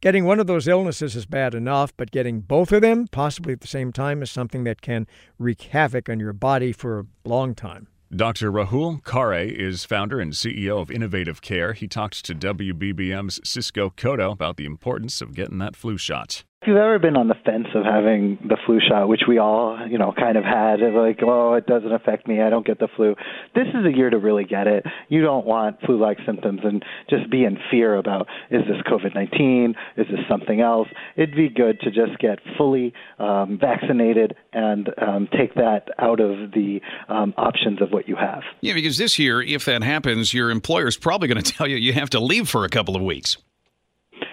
Getting 0.01 0.25
one 0.25 0.41
of 0.41 0.47
those 0.47 0.67
illnesses 0.67 1.15
is 1.15 1.27
bad 1.27 1.55
enough, 1.55 1.95
but 1.95 2.11
getting 2.11 2.41
both 2.41 2.73
of 2.73 2.81
them, 2.81 3.07
possibly 3.09 3.53
at 3.53 3.61
the 3.61 3.67
same 3.67 3.93
time, 3.93 4.23
is 4.23 4.31
something 4.31 4.65
that 4.65 4.81
can 4.81 5.07
wreak 5.39 5.61
havoc 5.61 6.09
on 6.09 6.19
your 6.19 6.33
body 6.33 6.73
for 6.73 7.01
a 7.01 7.05
long 7.29 7.55
time. 7.55 7.89
Dr. 8.15 8.51
Rahul 8.51 9.01
Khare 9.05 9.49
is 9.49 9.85
founder 9.85 10.19
and 10.19 10.33
CEO 10.33 10.83
of 10.83 10.91
Innovative 10.91 11.41
Care. 11.41 11.75
He 11.75 11.87
talked 11.87 12.25
to 12.25 12.35
WBBM's 12.35 13.39
Cisco 13.49 13.91
Cotto 13.91 14.33
about 14.33 14.57
the 14.57 14.65
importance 14.65 15.21
of 15.21 15.33
getting 15.33 15.59
that 15.59 15.77
flu 15.77 15.97
shot. 15.97 16.43
If 16.63 16.69
you've 16.69 16.77
ever 16.77 16.99
been 16.99 17.17
on 17.17 17.29
the 17.29 17.37
fence 17.43 17.69
of 17.75 17.87
having 17.87 18.37
the 18.47 18.59
flu 18.67 18.81
shot, 18.87 19.09
which 19.09 19.23
we 19.27 19.39
all, 19.39 19.79
you 19.89 19.97
know, 19.97 20.13
kind 20.13 20.37
of 20.37 20.45
had, 20.45 20.83
of 20.83 20.93
like, 20.93 21.21
oh, 21.23 21.55
it 21.55 21.67
doesn't 21.67 21.91
affect 21.91 22.29
me, 22.29 22.43
I 22.43 22.51
don't 22.51 22.67
get 22.67 22.79
the 22.79 22.89
flu. 22.97 23.15
This 23.55 23.69
is 23.69 23.87
a 23.87 23.97
year 23.97 24.11
to 24.11 24.19
really 24.19 24.45
get 24.45 24.67
it. 24.67 24.85
You 25.09 25.23
don't 25.23 25.47
want 25.47 25.81
flu-like 25.81 26.19
symptoms 26.27 26.61
and 26.63 26.85
just 27.09 27.31
be 27.31 27.45
in 27.45 27.57
fear 27.71 27.97
about 27.97 28.27
is 28.51 28.61
this 28.69 28.77
COVID-19, 28.87 29.71
is 29.97 30.07
this 30.11 30.21
something 30.29 30.61
else. 30.61 30.89
It'd 31.17 31.35
be 31.35 31.49
good 31.49 31.81
to 31.81 31.91
just 31.91 32.19
get 32.19 32.41
fully 32.59 32.93
um, 33.19 33.57
vaccinated 33.59 34.37
and 34.53 34.91
um, 35.01 35.29
take 35.33 35.55
that 35.55 35.89
out 35.99 36.21
of 36.21 36.51
the 36.51 36.83
um, 37.09 37.33
options 37.39 37.81
of 37.81 37.91
what 37.91 38.07
you 38.07 38.17
have. 38.17 38.43
Yeah, 38.61 38.75
because 38.75 38.99
this 38.99 39.19
year, 39.19 39.41
if 39.41 39.65
that 39.65 39.83
happens, 39.83 40.35
your 40.35 40.51
employer's 40.51 40.99
probably 40.99 41.29
going 41.29 41.43
to 41.43 41.53
tell 41.53 41.67
you 41.67 41.77
you 41.77 41.95
have 41.95 42.11
to 42.11 42.21
leave 42.21 42.51
for 42.51 42.67
a 42.67 42.69
couple 42.69 42.97
of 42.97 43.01
weeks. 43.01 43.39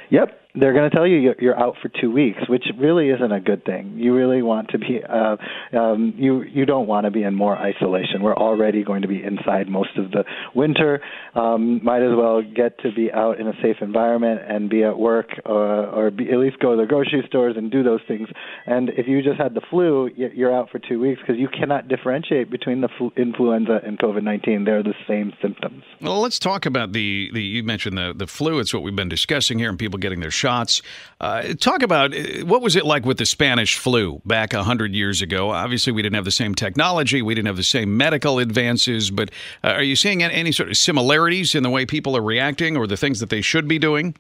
Yep, 0.10 0.39
they're 0.55 0.73
going 0.73 0.89
to 0.89 0.95
tell 0.95 1.05
you 1.05 1.33
you're- 1.39 1.53
out 1.57 1.75
for 1.81 1.89
two 1.89 2.12
weeks, 2.12 2.39
which 2.47 2.65
really 2.77 3.10
isn't 3.10 3.31
a 3.31 3.39
good 3.39 3.65
thing. 3.65 3.93
You 3.97 4.15
really 4.15 4.41
want 4.41 4.69
to 4.69 4.77
be, 4.77 5.01
uh, 5.03 5.38
um, 5.77 6.13
you 6.17 6.43
you 6.43 6.65
don't 6.65 6.88
want 6.88 7.05
to 7.05 7.12
be 7.12 7.23
in 7.23 7.33
more 7.33 7.57
isolation. 7.57 8.21
We're 8.21 8.36
already 8.36 8.83
going 8.83 9.01
to 9.01 9.07
be 9.07 9.23
inside 9.23 9.67
most 9.69 9.97
of 9.97 10.12
the 10.12 10.23
winter. 10.53 11.01
Um, 11.36 11.83
might 11.83 12.03
as 12.03 12.15
well 12.15 12.41
get 12.41 12.79
to 12.79 12.91
be 12.91 13.12
out 13.12 13.39
in 13.39 13.47
a 13.47 13.53
safe 13.62 13.77
environment 13.81 14.41
and 14.47 14.69
be 14.69 14.83
at 14.83 14.97
work, 14.97 15.29
uh, 15.45 15.51
or 15.51 16.12
be, 16.12 16.29
at 16.31 16.38
least 16.38 16.60
go 16.60 16.75
to 16.75 16.81
the 16.81 16.88
grocery 16.88 17.23
stores 17.27 17.55
and 17.57 17.71
do 17.71 17.83
those 17.83 18.01
things. 18.07 18.27
And 18.65 18.89
if 18.89 19.07
you 19.07 19.21
just 19.21 19.39
had 19.39 19.53
the 19.53 19.62
flu, 19.69 20.10
you're 20.15 20.55
out 20.55 20.69
for 20.69 20.79
two 20.79 20.99
weeks 20.99 21.19
because 21.21 21.38
you 21.39 21.47
cannot 21.47 21.88
differentiate 21.88 22.49
between 22.49 22.81
the 22.81 22.89
flu- 22.97 23.13
influenza 23.17 23.79
and 23.83 23.97
COVID-19. 23.99 24.65
They're 24.65 24.83
the 24.83 24.93
same 25.07 25.33
symptoms. 25.41 25.83
Well, 26.01 26.21
let's 26.21 26.39
talk 26.39 26.65
about 26.65 26.91
the, 26.93 27.29
the 27.33 27.41
you 27.41 27.63
mentioned 27.63 27.97
the, 27.97 28.13
the 28.15 28.27
flu. 28.27 28.60
It's 28.60 28.73
what 28.73 28.83
we've 28.83 28.95
been 28.95 29.10
discussing 29.10 29.60
here 29.60 29.69
and 29.69 29.79
people 29.79 29.97
getting 29.99 30.19
their 30.19 30.31
shots. 30.38 30.82
Uh, 31.19 31.54
talk 31.60 31.82
about 31.82 32.15
uh, 32.15 32.45
what 32.45 32.62
was 32.62 32.76
it 32.76 32.86
like 32.86 33.06
with 33.06 33.17
the 33.17 33.26
Spanish 33.26 33.78
flu 33.78 34.21
back 34.26 34.54
100 34.54 34.93
years 34.93 35.21
ago? 35.21 35.50
Obviously, 35.50 35.91
we 35.91 36.02
didn't 36.02 36.15
have 36.15 36.26
the 36.26 36.32
same 36.32 36.56
technology, 36.56 37.21
we 37.21 37.36
didn't 37.36 37.47
have 37.47 37.58
the 37.58 37.63
same 37.63 37.97
medical 37.97 38.39
advances, 38.39 39.12
but 39.12 39.30
uh, 39.63 39.69
are 39.69 39.84
you 39.84 39.95
seeing 39.95 40.23
any, 40.23 40.34
any 40.34 40.52
sort 40.52 40.69
of 40.69 40.78
similarities 40.78 41.56
in 41.56 41.63
the 41.63 41.69
way 41.69 41.86
people 41.86 42.15
are 42.15 42.21
reacting 42.21 42.78
or 42.78 42.88
the 42.88 42.97
things 42.97 43.19
that 43.19 43.30
they 43.30 43.41
should 43.41 43.67
be 43.67 43.80
doing? 43.80 44.15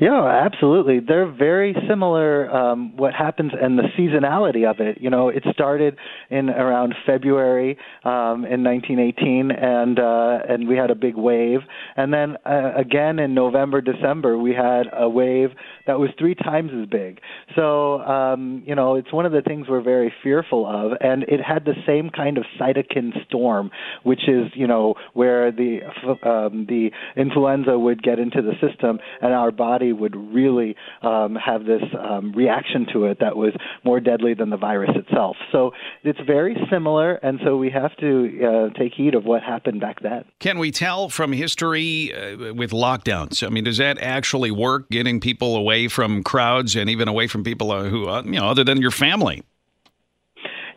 Yeah, 0.00 0.24
absolutely. 0.26 1.00
They're 1.00 1.30
very 1.30 1.74
similar. 1.88 2.50
Um, 2.50 2.96
what 2.96 3.14
happens 3.14 3.52
and 3.60 3.78
the 3.78 3.84
seasonality 3.98 4.68
of 4.68 4.80
it. 4.80 4.98
You 5.00 5.10
know, 5.10 5.28
it 5.28 5.44
started 5.52 5.96
in 6.30 6.50
around 6.50 6.94
February 7.06 7.76
um, 8.04 8.44
in 8.44 8.64
1918, 8.64 9.50
and 9.50 9.98
uh, 9.98 10.38
and 10.48 10.68
we 10.68 10.76
had 10.76 10.90
a 10.90 10.94
big 10.94 11.16
wave, 11.16 11.60
and 11.96 12.12
then 12.12 12.36
uh, 12.46 12.72
again 12.76 13.18
in 13.18 13.34
November, 13.34 13.80
December, 13.80 14.38
we 14.38 14.54
had 14.54 14.84
a 14.92 15.08
wave 15.08 15.50
that 15.86 15.98
was 15.98 16.10
three 16.18 16.34
times 16.34 16.70
as 16.80 16.88
big. 16.88 17.20
So 17.54 18.00
um, 18.02 18.62
you 18.66 18.74
know, 18.74 18.96
it's 18.96 19.12
one 19.12 19.26
of 19.26 19.32
the 19.32 19.42
things 19.42 19.66
we're 19.68 19.82
very 19.82 20.12
fearful 20.22 20.66
of, 20.66 20.92
and 21.00 21.24
it 21.24 21.40
had 21.40 21.64
the 21.64 21.74
same 21.86 22.10
kind 22.10 22.38
of 22.38 22.44
cytokine 22.60 23.12
storm, 23.26 23.70
which 24.02 24.28
is 24.28 24.50
you 24.54 24.66
know 24.66 24.94
where 25.14 25.52
the 25.52 25.80
um, 26.24 26.66
the 26.68 26.90
influenza 27.16 27.78
would 27.78 28.02
get 28.02 28.18
into 28.18 28.42
the 28.42 28.52
system, 28.66 28.98
and 29.20 29.32
our 29.32 29.50
body 29.50 29.91
would 29.92 30.16
really 30.16 30.76
um, 31.02 31.36
have 31.36 31.64
this 31.64 31.82
um, 31.98 32.32
reaction 32.32 32.86
to 32.92 33.06
it 33.06 33.18
that 33.20 33.36
was 33.36 33.52
more 33.84 34.00
deadly 34.00 34.34
than 34.34 34.50
the 34.50 34.56
virus 34.56 34.90
itself. 34.94 35.36
So 35.50 35.72
it's 36.02 36.18
very 36.26 36.56
similar, 36.70 37.14
and 37.14 37.40
so 37.44 37.56
we 37.56 37.70
have 37.70 37.96
to 37.96 38.70
uh, 38.72 38.78
take 38.78 38.92
heed 38.94 39.14
of 39.14 39.24
what 39.24 39.42
happened 39.42 39.80
back 39.80 40.00
then. 40.02 40.24
Can 40.40 40.58
we 40.58 40.70
tell 40.70 41.08
from 41.08 41.32
history 41.32 42.12
uh, 42.14 42.54
with 42.54 42.70
lockdowns? 42.70 43.46
I 43.46 43.50
mean, 43.50 43.64
does 43.64 43.78
that 43.78 43.98
actually 43.98 44.50
work, 44.50 44.88
getting 44.90 45.20
people 45.20 45.56
away 45.56 45.88
from 45.88 46.22
crowds 46.22 46.76
and 46.76 46.88
even 46.88 47.08
away 47.08 47.26
from 47.26 47.44
people 47.44 47.70
uh, 47.70 47.84
who, 47.84 48.08
uh, 48.08 48.22
you 48.22 48.32
know, 48.32 48.46
other 48.46 48.64
than 48.64 48.80
your 48.80 48.90
family? 48.90 49.42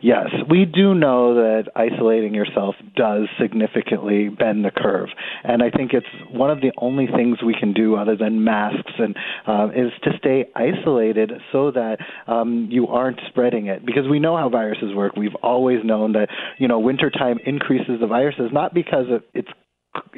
Yes, 0.02 0.28
we 0.48 0.64
do 0.64 0.94
know 0.94 1.34
that 1.34 1.70
isolating 1.74 2.34
yourself 2.34 2.74
does 2.94 3.28
significantly 3.40 4.28
bend 4.28 4.64
the 4.64 4.70
curve, 4.70 5.08
and 5.44 5.62
I 5.62 5.70
think 5.70 5.92
it's 5.92 6.06
one 6.30 6.50
of 6.50 6.60
the 6.60 6.72
only 6.78 7.06
things 7.06 7.38
we 7.44 7.54
can 7.58 7.72
do 7.72 7.96
other 7.96 8.16
than 8.16 8.44
masks 8.44 8.92
and 8.98 9.16
uh, 9.46 9.68
is 9.74 9.92
to 10.04 10.10
stay 10.18 10.46
isolated 10.54 11.32
so 11.52 11.70
that 11.70 11.98
um, 12.26 12.68
you 12.70 12.88
aren't 12.88 13.20
spreading 13.28 13.66
it. 13.66 13.84
Because 13.84 14.04
we 14.08 14.20
know 14.20 14.36
how 14.36 14.48
viruses 14.48 14.94
work. 14.94 15.16
We've 15.16 15.34
always 15.42 15.78
known 15.84 16.12
that 16.12 16.28
you 16.58 16.68
know 16.68 16.78
wintertime 16.78 17.38
increases 17.44 18.00
the 18.00 18.06
viruses 18.06 18.50
not 18.52 18.74
because 18.74 19.06
it's 19.34 19.48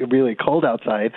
really 0.09 0.35
cold 0.35 0.65
outside. 0.65 1.11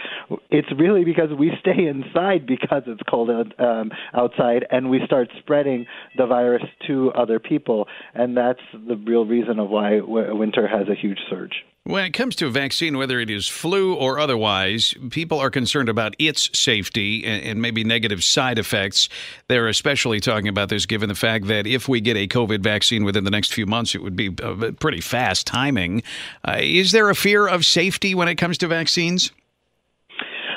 It's 0.51 0.69
really 0.79 1.05
because 1.05 1.31
we 1.39 1.53
stay 1.61 1.87
inside 1.87 2.47
because 2.47 2.83
it's 2.87 3.03
cold 3.09 3.31
um, 3.31 3.91
outside, 4.15 4.67
and 4.71 4.91
we 4.91 5.01
start 5.07 5.29
spreading 5.39 5.87
the 6.17 6.27
virus 6.27 6.63
to 6.87 7.13
other 7.13 7.39
people, 7.39 7.87
and 8.15 8.37
that's 8.37 8.61
the 8.73 8.97
real 8.97 9.25
reason 9.25 9.59
of 9.59 9.71
why 9.71 10.01
winter 10.01 10.67
has 10.69 10.89
a 10.89 10.95
huge 10.95 11.19
surge. 11.31 11.65
When 11.85 12.05
it 12.05 12.13
comes 12.13 12.37
to 12.37 12.47
a 12.47 12.51
vaccine, 12.51 12.97
whether 12.97 13.19
it 13.19 13.29
is 13.29 13.49
flu 13.49 13.95
or 13.95 14.21
otherwise, 14.21 14.95
people 15.11 15.41
are 15.41 15.51
concerned 15.51 15.89
about 15.89 16.15
its 16.17 16.49
safety 16.57 17.25
and, 17.25 17.61
maybe 17.61 17.83
negative 17.83 18.23
side 18.23 18.61
effects. 18.61 19.09
They're 19.49 19.67
especially 19.67 20.21
talking 20.21 20.47
about 20.47 20.69
this 20.69 20.87
given 20.87 21.09
the 21.09 21.17
fact 21.17 21.49
that 21.49 21.67
if 21.67 21.89
we 21.89 22.01
get 22.01 22.17
a 22.17 22.29
COVID 22.29 22.61
vaccine 22.61 23.03
within 23.03 23.25
the 23.25 23.33
next 23.33 23.53
few 23.53 23.67
months, 23.67 23.97
it 23.97 24.03
would 24.03 24.15
be 24.15 24.31
pretty 24.31 25.01
fast 25.01 25.49
timing. 25.49 26.05
Uh, 26.47 26.59
is 26.61 26.93
there 26.93 27.11
a 27.11 27.17
fear 27.17 27.49
of 27.49 27.67
safety 27.67 28.15
when 28.15 28.29
it 28.29 28.37
comes 28.37 28.59
to 28.59 28.69
vaccines? 28.69 29.33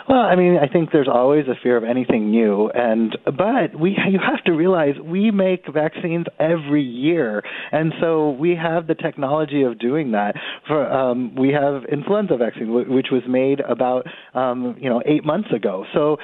Well, 0.07 0.19
I 0.19 0.35
mean, 0.35 0.57
I 0.61 0.71
think 0.71 0.91
there's 0.91 1.07
always 1.11 1.45
a 1.47 1.55
fear 1.63 1.77
of 1.77 1.83
anything 1.83 2.29
new, 2.29 2.69
and 2.69 3.17
but 3.25 3.79
we 3.79 3.97
you 4.07 4.19
have 4.19 4.43
to 4.45 4.51
realize 4.51 4.93
we 5.03 5.31
make 5.31 5.63
vaccines 5.73 6.27
every 6.39 6.83
year, 6.83 7.41
and 7.71 7.91
so 7.99 8.29
we 8.29 8.55
have 8.55 8.85
the 8.85 8.93
technology 8.93 9.63
of 9.63 9.79
doing 9.79 10.11
that. 10.11 10.35
For 10.67 10.85
um, 10.91 11.33
we 11.35 11.49
have 11.53 11.85
influenza 11.91 12.37
vaccine, 12.37 12.71
which 12.87 13.07
was 13.11 13.23
made 13.27 13.61
about 13.61 14.05
um, 14.35 14.75
you 14.79 14.89
know 14.91 15.01
eight 15.07 15.25
months 15.25 15.49
ago, 15.51 15.85
so 15.91 16.17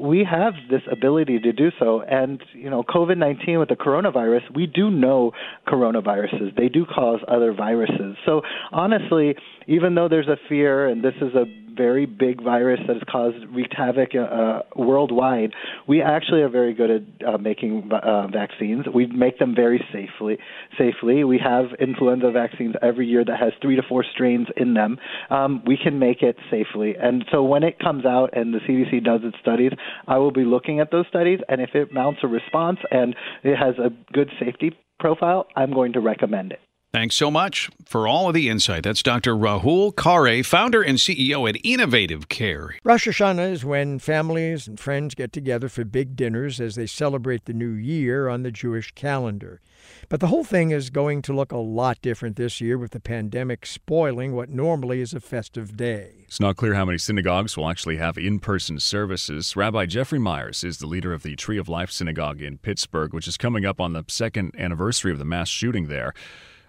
we 0.00 0.26
have 0.28 0.54
this 0.70 0.82
ability 0.90 1.38
to 1.40 1.52
do 1.52 1.68
so. 1.78 2.00
And 2.00 2.42
you 2.54 2.70
know, 2.70 2.84
COVID 2.84 3.18
nineteen 3.18 3.58
with 3.58 3.68
the 3.68 3.76
coronavirus, 3.76 4.54
we 4.54 4.64
do 4.66 4.90
know 4.90 5.32
coronaviruses; 5.68 6.56
they 6.56 6.70
do 6.70 6.86
cause 6.86 7.20
other 7.28 7.52
viruses. 7.52 8.16
So 8.24 8.40
honestly, 8.72 9.34
even 9.66 9.94
though 9.94 10.08
there's 10.08 10.28
a 10.28 10.38
fear, 10.48 10.88
and 10.88 11.04
this 11.04 11.14
is 11.20 11.34
a 11.34 11.44
very 11.76 12.06
big 12.06 12.42
virus 12.42 12.80
that 12.86 12.94
has 12.94 13.02
caused 13.10 13.36
wreaked 13.52 13.74
havoc 13.76 14.10
uh, 14.14 14.60
worldwide. 14.74 15.52
We 15.86 16.02
actually 16.02 16.42
are 16.42 16.48
very 16.48 16.74
good 16.74 16.90
at 16.90 17.26
uh, 17.26 17.38
making 17.38 17.90
uh, 17.92 18.28
vaccines. 18.28 18.86
We 18.92 19.06
make 19.06 19.38
them 19.38 19.54
very 19.54 19.84
safely. 19.92 20.38
Safely, 20.78 21.24
we 21.24 21.38
have 21.38 21.66
influenza 21.78 22.30
vaccines 22.30 22.74
every 22.82 23.06
year 23.06 23.24
that 23.24 23.38
has 23.38 23.52
three 23.60 23.76
to 23.76 23.82
four 23.88 24.04
strains 24.14 24.48
in 24.56 24.74
them. 24.74 24.98
Um, 25.30 25.62
we 25.66 25.76
can 25.82 25.98
make 25.98 26.22
it 26.22 26.36
safely, 26.50 26.94
and 27.00 27.24
so 27.30 27.42
when 27.42 27.62
it 27.62 27.78
comes 27.78 28.04
out 28.04 28.36
and 28.36 28.54
the 28.54 28.58
CDC 28.58 29.04
does 29.04 29.20
its 29.22 29.36
studies, 29.40 29.72
I 30.06 30.18
will 30.18 30.32
be 30.32 30.44
looking 30.44 30.80
at 30.80 30.90
those 30.90 31.06
studies, 31.08 31.40
and 31.48 31.60
if 31.60 31.70
it 31.74 31.92
mounts 31.92 32.20
a 32.22 32.28
response 32.28 32.78
and 32.90 33.14
it 33.42 33.56
has 33.56 33.74
a 33.78 33.90
good 34.12 34.30
safety 34.40 34.76
profile, 34.98 35.46
I'm 35.56 35.72
going 35.72 35.92
to 35.94 36.00
recommend 36.00 36.52
it. 36.52 36.60
Thanks 36.96 37.16
so 37.16 37.30
much 37.30 37.68
for 37.84 38.08
all 38.08 38.28
of 38.28 38.32
the 38.32 38.48
insight. 38.48 38.84
That's 38.84 39.02
Dr. 39.02 39.34
Rahul 39.34 39.92
Khare, 39.92 40.42
founder 40.42 40.80
and 40.80 40.96
CEO 40.96 41.46
at 41.46 41.60
Innovative 41.62 42.30
Care. 42.30 42.74
Rosh 42.84 43.06
Hashanah 43.06 43.52
is 43.52 43.66
when 43.66 43.98
families 43.98 44.66
and 44.66 44.80
friends 44.80 45.14
get 45.14 45.30
together 45.30 45.68
for 45.68 45.84
big 45.84 46.16
dinners 46.16 46.58
as 46.58 46.74
they 46.74 46.86
celebrate 46.86 47.44
the 47.44 47.52
new 47.52 47.72
year 47.72 48.30
on 48.30 48.44
the 48.44 48.50
Jewish 48.50 48.92
calendar. 48.92 49.60
But 50.08 50.20
the 50.20 50.28
whole 50.28 50.42
thing 50.42 50.70
is 50.70 50.88
going 50.88 51.20
to 51.20 51.34
look 51.34 51.52
a 51.52 51.58
lot 51.58 52.00
different 52.00 52.36
this 52.36 52.62
year 52.62 52.78
with 52.78 52.92
the 52.92 53.00
pandemic 53.00 53.66
spoiling 53.66 54.34
what 54.34 54.48
normally 54.48 55.02
is 55.02 55.12
a 55.12 55.20
festive 55.20 55.76
day. 55.76 56.24
It's 56.26 56.40
not 56.40 56.56
clear 56.56 56.72
how 56.72 56.86
many 56.86 56.96
synagogues 56.96 57.58
will 57.58 57.68
actually 57.68 57.98
have 57.98 58.16
in 58.16 58.38
person 58.38 58.80
services. 58.80 59.54
Rabbi 59.54 59.84
Jeffrey 59.84 60.18
Myers 60.18 60.64
is 60.64 60.78
the 60.78 60.86
leader 60.86 61.12
of 61.12 61.24
the 61.24 61.36
Tree 61.36 61.58
of 61.58 61.68
Life 61.68 61.90
Synagogue 61.90 62.40
in 62.40 62.56
Pittsburgh, 62.56 63.12
which 63.12 63.28
is 63.28 63.36
coming 63.36 63.66
up 63.66 63.82
on 63.82 63.92
the 63.92 64.04
second 64.08 64.54
anniversary 64.58 65.12
of 65.12 65.18
the 65.18 65.26
mass 65.26 65.50
shooting 65.50 65.88
there. 65.88 66.14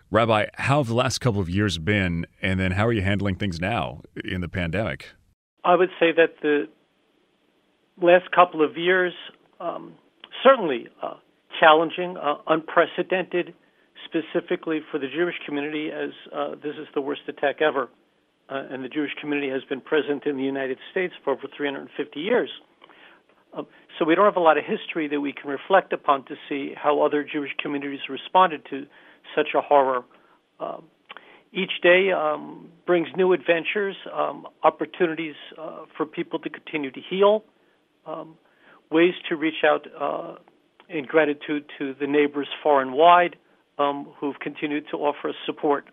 Rabbi, 0.09 0.45
how 0.53 0.77
have 0.77 0.87
the 0.87 0.95
last 0.95 1.19
couple 1.19 1.41
of 1.41 1.49
years 1.49 1.77
been, 1.77 2.27
and 2.41 2.59
then 2.59 2.71
how 2.71 2.87
are 2.87 2.93
you 2.93 3.01
handling 3.01 3.35
things 3.35 3.59
now 3.59 4.01
in 4.23 4.39
the 4.39 4.47
pandemic? 4.47 5.09
I 5.65 5.75
would 5.75 5.89
say 5.99 6.13
that 6.15 6.35
the 6.41 6.69
last 8.01 8.31
couple 8.31 8.63
of 8.63 8.77
years, 8.77 9.13
um, 9.59 9.95
certainly 10.43 10.87
uh, 11.03 11.15
challenging, 11.59 12.15
uh, 12.15 12.35
unprecedented, 12.47 13.53
specifically 14.05 14.79
for 14.91 14.97
the 14.97 15.07
Jewish 15.13 15.35
community, 15.45 15.89
as 15.91 16.11
uh, 16.33 16.51
this 16.63 16.75
is 16.79 16.87
the 16.95 17.01
worst 17.01 17.21
attack 17.27 17.61
ever. 17.61 17.89
Uh, 18.49 18.63
and 18.71 18.81
the 18.81 18.87
Jewish 18.87 19.11
community 19.19 19.49
has 19.49 19.61
been 19.67 19.81
present 19.81 20.25
in 20.25 20.37
the 20.37 20.43
United 20.43 20.77
States 20.91 21.13
for 21.25 21.33
over 21.33 21.49
350 21.57 22.17
years. 22.17 22.49
Um, 23.53 23.67
so 23.99 24.05
we 24.05 24.15
don't 24.15 24.23
have 24.23 24.37
a 24.37 24.41
lot 24.41 24.57
of 24.57 24.63
history 24.63 25.09
that 25.09 25.19
we 25.19 25.33
can 25.33 25.49
reflect 25.49 25.91
upon 25.91 26.23
to 26.25 26.35
see 26.47 26.71
how 26.81 27.01
other 27.01 27.25
Jewish 27.29 27.51
communities 27.61 27.99
responded 28.09 28.61
to 28.69 28.85
such 29.35 29.49
a 29.55 29.61
horror. 29.61 30.03
Um, 30.59 30.85
each 31.53 31.81
day 31.81 32.11
um, 32.11 32.69
brings 32.85 33.07
new 33.15 33.33
adventures, 33.33 33.95
um, 34.13 34.47
opportunities 34.63 35.35
uh, 35.57 35.85
for 35.95 36.05
people 36.05 36.39
to 36.39 36.49
continue 36.49 36.91
to 36.91 36.99
heal, 37.09 37.43
um, 38.05 38.35
ways 38.91 39.13
to 39.29 39.35
reach 39.35 39.63
out 39.65 39.87
uh, 39.99 40.35
in 40.89 41.05
gratitude 41.05 41.65
to 41.77 41.93
the 41.99 42.07
neighbors 42.07 42.47
far 42.63 42.81
and 42.81 42.93
wide 42.93 43.35
um, 43.77 44.07
who've 44.19 44.39
continued 44.39 44.85
to 44.91 44.97
offer 44.97 45.29
us 45.29 45.35
support. 45.45 45.85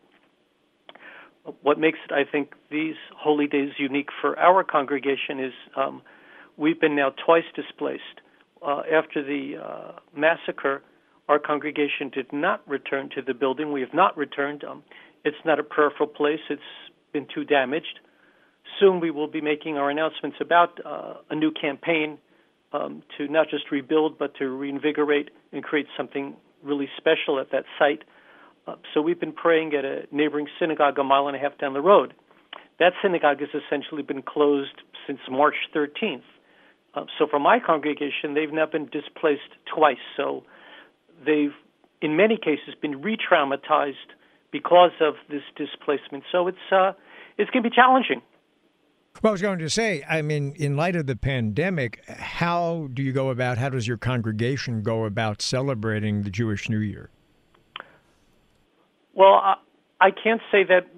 What 1.62 1.78
makes 1.78 1.98
it, 2.08 2.12
I 2.12 2.30
think, 2.30 2.54
these 2.70 2.94
holy 3.16 3.46
days 3.46 3.70
unique 3.78 4.08
for 4.20 4.38
our 4.38 4.64
congregation 4.64 5.40
is 5.40 5.52
um, 5.76 6.02
we've 6.56 6.80
been 6.80 6.96
now 6.96 7.12
twice 7.24 7.44
displaced. 7.54 8.02
Uh, 8.66 8.80
after 8.90 9.22
the 9.22 9.58
uh, 9.62 9.92
massacre, 10.16 10.82
our 11.28 11.38
congregation 11.38 12.10
did 12.12 12.32
not 12.32 12.66
return 12.68 13.08
to 13.14 13.22
the 13.22 13.34
building. 13.34 13.72
We 13.72 13.80
have 13.80 13.94
not 13.94 14.16
returned. 14.16 14.64
Um, 14.64 14.82
it's 15.24 15.36
not 15.44 15.58
a 15.58 15.62
prayerful 15.62 16.06
place. 16.06 16.40
It's 16.50 16.62
been 17.12 17.26
too 17.34 17.44
damaged. 17.44 18.00
Soon 18.78 19.00
we 19.00 19.10
will 19.10 19.28
be 19.28 19.40
making 19.40 19.76
our 19.78 19.90
announcements 19.90 20.36
about 20.40 20.78
uh, 20.84 21.14
a 21.30 21.34
new 21.34 21.50
campaign 21.50 22.18
um, 22.72 23.02
to 23.16 23.28
not 23.28 23.48
just 23.48 23.70
rebuild, 23.70 24.18
but 24.18 24.34
to 24.36 24.48
reinvigorate 24.48 25.30
and 25.52 25.62
create 25.62 25.86
something 25.96 26.36
really 26.62 26.88
special 26.96 27.38
at 27.38 27.52
that 27.52 27.64
site. 27.78 28.02
Uh, 28.66 28.74
so 28.92 29.00
we've 29.00 29.20
been 29.20 29.32
praying 29.32 29.74
at 29.74 29.84
a 29.84 30.02
neighboring 30.10 30.48
synagogue 30.58 30.98
a 30.98 31.04
mile 31.04 31.28
and 31.28 31.36
a 31.36 31.38
half 31.38 31.56
down 31.58 31.72
the 31.72 31.80
road. 31.80 32.14
That 32.80 32.92
synagogue 33.02 33.40
has 33.40 33.50
essentially 33.54 34.02
been 34.02 34.22
closed 34.22 34.82
since 35.06 35.20
March 35.30 35.54
13th. 35.74 36.22
Uh, 36.94 37.04
so 37.18 37.26
for 37.28 37.38
my 37.38 37.58
congregation, 37.64 38.34
they've 38.34 38.52
now 38.52 38.66
been 38.66 38.86
displaced 38.86 39.50
twice. 39.72 39.96
So 40.16 40.44
they've, 41.24 41.54
in 42.00 42.16
many 42.16 42.36
cases, 42.36 42.74
been 42.80 43.02
re-traumatized 43.02 44.12
because 44.50 44.92
of 45.00 45.14
this 45.28 45.42
displacement. 45.56 46.24
So 46.30 46.46
it's 46.48 46.58
uh, 46.70 46.92
it's 47.38 47.50
going 47.50 47.62
to 47.62 47.70
be 47.70 47.74
challenging. 47.74 48.22
Well, 49.22 49.30
I 49.30 49.32
was 49.32 49.42
going 49.42 49.60
to 49.60 49.70
say, 49.70 50.04
I 50.08 50.22
mean, 50.22 50.54
in 50.56 50.76
light 50.76 50.96
of 50.96 51.06
the 51.06 51.16
pandemic, 51.16 52.04
how 52.08 52.88
do 52.92 53.02
you 53.02 53.12
go 53.12 53.30
about? 53.30 53.58
How 53.58 53.68
does 53.68 53.86
your 53.86 53.96
congregation 53.96 54.82
go 54.82 55.04
about 55.04 55.40
celebrating 55.40 56.22
the 56.22 56.30
Jewish 56.30 56.68
New 56.68 56.80
Year? 56.80 57.10
Well, 59.14 59.34
I, 59.34 59.54
I 60.00 60.10
can't 60.10 60.40
say 60.50 60.64
that 60.64 60.88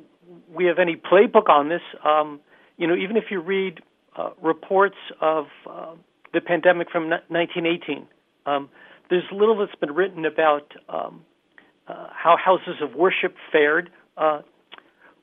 we 0.53 0.65
have 0.65 0.79
any 0.79 0.97
playbook 0.97 1.49
on 1.49 1.69
this. 1.69 1.83
Um, 2.05 2.41
you 2.79 2.87
know, 2.87 2.97
even 2.97 3.17
if 3.17 3.25
you 3.31 3.41
read 3.41 3.81
uh, 4.17 4.31
reports 4.43 4.97
of 5.21 5.47
uh, 5.69 5.95
the 6.33 6.41
pandemic 6.41 6.91
from 6.91 7.11
1918, 7.11 8.07
um, 8.47 8.69
there's 9.11 9.25
little 9.33 9.59
that's 9.59 9.79
been 9.81 9.93
written 9.93 10.25
about 10.25 10.73
um, 10.89 11.25
uh, 11.89 12.09
how 12.13 12.37
houses 12.37 12.77
of 12.83 12.95
worship 12.95 13.35
fared. 13.53 13.91
Uh, 14.17 14.43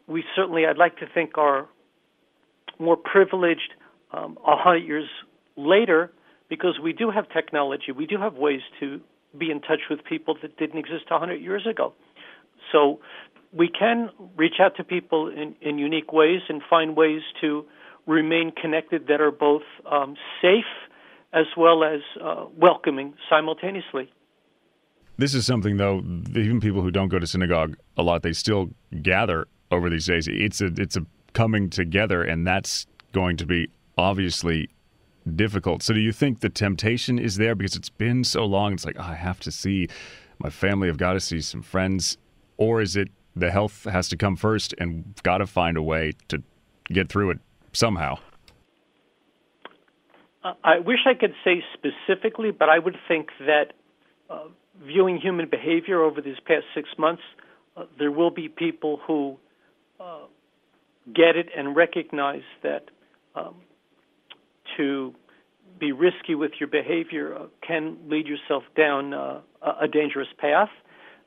we 0.07 0.23
certainly, 0.35 0.65
I'd 0.65 0.77
like 0.77 0.97
to 0.97 1.05
think, 1.13 1.37
are 1.37 1.67
more 2.79 2.97
privileged 2.97 3.73
um, 4.11 4.37
a 4.45 4.55
hundred 4.55 4.85
years 4.85 5.07
later 5.55 6.11
because 6.49 6.79
we 6.81 6.93
do 6.93 7.09
have 7.09 7.29
technology. 7.29 7.91
We 7.95 8.05
do 8.05 8.17
have 8.17 8.35
ways 8.35 8.61
to 8.79 9.01
be 9.37 9.49
in 9.49 9.61
touch 9.61 9.81
with 9.89 10.03
people 10.03 10.37
that 10.41 10.57
didn't 10.57 10.77
exist 10.77 11.05
a 11.09 11.17
hundred 11.17 11.41
years 11.41 11.65
ago. 11.65 11.93
So 12.71 12.99
we 13.51 13.67
can 13.67 14.09
reach 14.35 14.55
out 14.59 14.75
to 14.77 14.83
people 14.83 15.27
in, 15.29 15.55
in 15.61 15.77
unique 15.77 16.11
ways 16.13 16.41
and 16.49 16.61
find 16.69 16.95
ways 16.95 17.21
to 17.41 17.65
remain 18.05 18.51
connected 18.51 19.07
that 19.07 19.21
are 19.21 19.31
both 19.31 19.63
um, 19.89 20.15
safe 20.41 20.65
as 21.33 21.45
well 21.57 21.83
as 21.83 22.01
uh, 22.23 22.45
welcoming 22.55 23.13
simultaneously. 23.29 24.11
This 25.17 25.33
is 25.33 25.45
something, 25.45 25.77
though, 25.77 25.99
even 26.35 26.59
people 26.59 26.81
who 26.81 26.91
don't 26.91 27.09
go 27.09 27.19
to 27.19 27.27
synagogue 27.27 27.75
a 27.97 28.03
lot, 28.03 28.23
they 28.23 28.33
still 28.33 28.69
gather 29.01 29.47
over 29.71 29.89
these 29.89 30.05
days. 30.05 30.27
It's 30.27 30.61
a 30.61 30.67
it's 30.77 30.95
a 30.95 31.05
coming 31.33 31.69
together, 31.69 32.23
and 32.23 32.47
that's 32.47 32.87
going 33.11 33.37
to 33.37 33.45
be 33.45 33.69
obviously 33.97 34.69
difficult. 35.35 35.83
So, 35.83 35.93
do 35.93 35.99
you 35.99 36.11
think 36.11 36.39
the 36.39 36.49
temptation 36.49 37.19
is 37.19 37.35
there 37.35 37.53
because 37.53 37.75
it's 37.75 37.89
been 37.89 38.23
so 38.23 38.45
long? 38.45 38.73
It's 38.73 38.85
like 38.85 38.95
oh, 38.97 39.03
I 39.03 39.15
have 39.15 39.39
to 39.41 39.51
see 39.51 39.87
my 40.39 40.49
family. 40.49 40.89
I've 40.89 40.97
got 40.97 41.13
to 41.13 41.19
see 41.19 41.41
some 41.41 41.61
friends, 41.61 42.17
or 42.57 42.81
is 42.81 42.95
it 42.95 43.09
the 43.35 43.51
health 43.51 43.85
has 43.85 44.09
to 44.09 44.17
come 44.17 44.35
first, 44.35 44.73
and 44.79 45.13
got 45.21 45.39
to 45.39 45.47
find 45.47 45.77
a 45.77 45.83
way 45.83 46.13
to 46.29 46.41
get 46.91 47.09
through 47.09 47.31
it 47.31 47.39
somehow? 47.71 48.17
I 50.43 50.79
wish 50.79 50.99
I 51.05 51.13
could 51.13 51.33
say 51.43 51.63
specifically, 51.73 52.51
but 52.51 52.69
I 52.69 52.79
would 52.79 52.97
think 53.07 53.29
that 53.39 53.73
uh, 54.29 54.45
viewing 54.85 55.17
human 55.17 55.49
behavior 55.49 56.01
over 56.01 56.21
these 56.21 56.39
past 56.45 56.65
six 56.75 56.89
months, 56.97 57.21
uh, 57.77 57.85
there 57.97 58.11
will 58.11 58.31
be 58.31 58.49
people 58.49 58.99
who 59.07 59.37
uh, 59.99 60.25
get 61.13 61.35
it 61.35 61.47
and 61.55 61.75
recognize 61.75 62.43
that 62.61 62.89
um, 63.35 63.55
to 64.77 65.13
be 65.79 65.91
risky 65.91 66.35
with 66.35 66.51
your 66.59 66.69
behavior 66.69 67.35
uh, 67.35 67.45
can 67.65 67.97
lead 68.07 68.27
yourself 68.27 68.63
down 68.75 69.13
uh, 69.13 69.39
a 69.81 69.87
dangerous 69.87 70.27
path. 70.37 70.69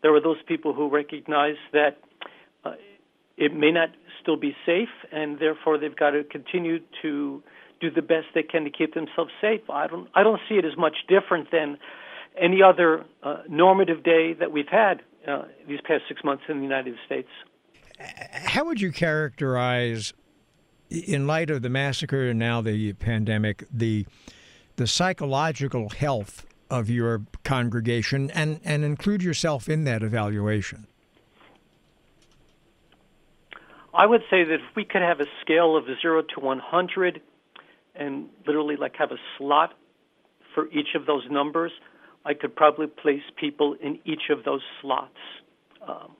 There 0.02 0.14
are 0.14 0.20
those 0.20 0.42
people 0.46 0.72
who 0.72 0.88
recognize 0.88 1.56
that 1.72 1.98
uh, 2.64 2.72
it 3.36 3.54
may 3.54 3.72
not 3.72 3.90
still 4.22 4.36
be 4.36 4.54
safe, 4.64 4.88
and 5.10 5.38
therefore 5.38 5.78
they've 5.78 5.96
got 5.96 6.10
to 6.10 6.24
continue 6.24 6.80
to 7.02 7.42
do 7.80 7.90
the 7.90 8.02
best 8.02 8.26
they 8.34 8.42
can 8.42 8.64
to 8.64 8.70
keep 8.70 8.94
themselves 8.94 9.30
safe. 9.40 9.62
I 9.70 9.86
don't 9.86 10.08
I 10.14 10.22
don't 10.22 10.40
see 10.48 10.56
it 10.56 10.64
as 10.64 10.76
much 10.76 10.96
different 11.08 11.50
than 11.50 11.78
any 12.38 12.62
other 12.62 13.04
uh, 13.22 13.38
normative 13.48 14.02
day 14.02 14.34
that 14.34 14.52
we've 14.52 14.68
had 14.68 15.02
uh, 15.26 15.42
these 15.66 15.80
past 15.84 16.04
six 16.08 16.22
months 16.24 16.44
in 16.48 16.58
the 16.58 16.62
United 16.62 16.96
States. 17.06 17.28
How 17.98 18.64
would 18.64 18.80
you 18.80 18.92
characterize, 18.92 20.12
in 20.90 21.26
light 21.26 21.48
of 21.48 21.62
the 21.62 21.70
massacre 21.70 22.28
and 22.28 22.38
now 22.38 22.60
the 22.60 22.92
pandemic, 22.94 23.64
the 23.72 24.06
the 24.76 24.86
psychological 24.86 25.88
health 25.88 26.46
of 26.70 26.90
your 26.90 27.22
congregation, 27.44 28.30
and 28.32 28.60
and 28.64 28.84
include 28.84 29.22
yourself 29.22 29.68
in 29.68 29.84
that 29.84 30.02
evaluation? 30.02 30.86
I 33.94 34.04
would 34.04 34.22
say 34.28 34.44
that 34.44 34.54
if 34.54 34.76
we 34.76 34.84
could 34.84 35.00
have 35.00 35.20
a 35.20 35.26
scale 35.40 35.74
of 35.74 35.86
zero 36.02 36.20
to 36.20 36.40
100 36.40 37.22
and 37.98 38.28
literally 38.46 38.76
like 38.76 38.96
have 38.98 39.10
a 39.10 39.18
slot 39.38 39.74
for 40.54 40.68
each 40.68 40.94
of 40.94 41.06
those 41.06 41.24
numbers, 41.30 41.72
I 42.24 42.34
could 42.34 42.56
probably 42.56 42.86
place 42.86 43.22
people 43.38 43.76
in 43.80 43.98
each 44.04 44.30
of 44.30 44.44
those 44.44 44.62
slots. 44.80 45.18
Um, 45.86 46.12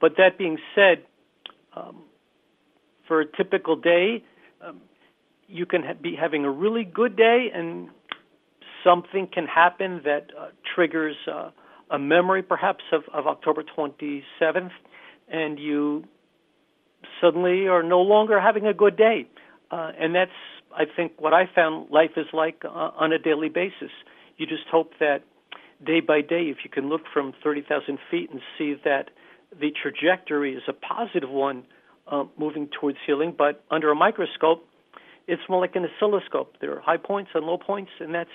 but 0.00 0.12
that 0.18 0.36
being 0.38 0.58
said, 0.74 1.04
um, 1.74 2.02
for 3.08 3.20
a 3.20 3.26
typical 3.36 3.76
day, 3.76 4.22
um, 4.66 4.80
you 5.48 5.66
can 5.66 5.82
ha- 5.82 5.94
be 6.00 6.16
having 6.20 6.44
a 6.44 6.50
really 6.50 6.84
good 6.84 7.16
day 7.16 7.46
and 7.54 7.88
something 8.84 9.28
can 9.32 9.46
happen 9.46 10.00
that 10.04 10.30
uh, 10.38 10.48
triggers 10.74 11.16
uh, 11.30 11.50
a 11.90 11.98
memory 11.98 12.42
perhaps 12.42 12.84
of, 12.92 13.02
of 13.12 13.26
October 13.26 13.62
27th, 13.76 14.70
and 15.28 15.58
you 15.58 16.04
suddenly 17.20 17.66
are 17.68 17.82
no 17.82 18.00
longer 18.00 18.40
having 18.40 18.66
a 18.66 18.74
good 18.74 18.96
day. 18.96 19.26
Uh, 19.70 19.92
and 19.98 20.14
that's, 20.14 20.30
I 20.76 20.84
think, 20.84 21.12
what 21.18 21.32
I 21.32 21.48
found 21.52 21.90
life 21.90 22.12
is 22.16 22.26
like 22.32 22.62
uh, 22.64 22.68
on 22.68 23.12
a 23.12 23.18
daily 23.18 23.48
basis. 23.48 23.90
You 24.36 24.46
just 24.46 24.68
hope 24.70 24.92
that 25.00 25.22
day 25.84 26.00
by 26.00 26.20
day, 26.20 26.44
if 26.44 26.58
you 26.64 26.70
can 26.70 26.88
look 26.88 27.02
from 27.12 27.32
30,000 27.42 27.98
feet 28.10 28.30
and 28.30 28.40
see 28.58 28.74
that 28.84 29.10
the 29.58 29.70
trajectory 29.70 30.54
is 30.54 30.62
a 30.68 30.72
positive 30.72 31.30
one 31.30 31.64
uh, 32.06 32.24
moving 32.38 32.68
towards 32.78 32.98
healing, 33.06 33.34
but 33.36 33.64
under 33.70 33.90
a 33.90 33.94
microscope, 33.94 34.68
it's 35.26 35.42
more 35.48 35.60
like 35.60 35.74
an 35.74 35.86
oscilloscope. 35.86 36.56
There 36.60 36.76
are 36.76 36.80
high 36.80 36.98
points 36.98 37.30
and 37.34 37.46
low 37.46 37.58
points, 37.58 37.90
and 37.98 38.14
that's 38.14 38.30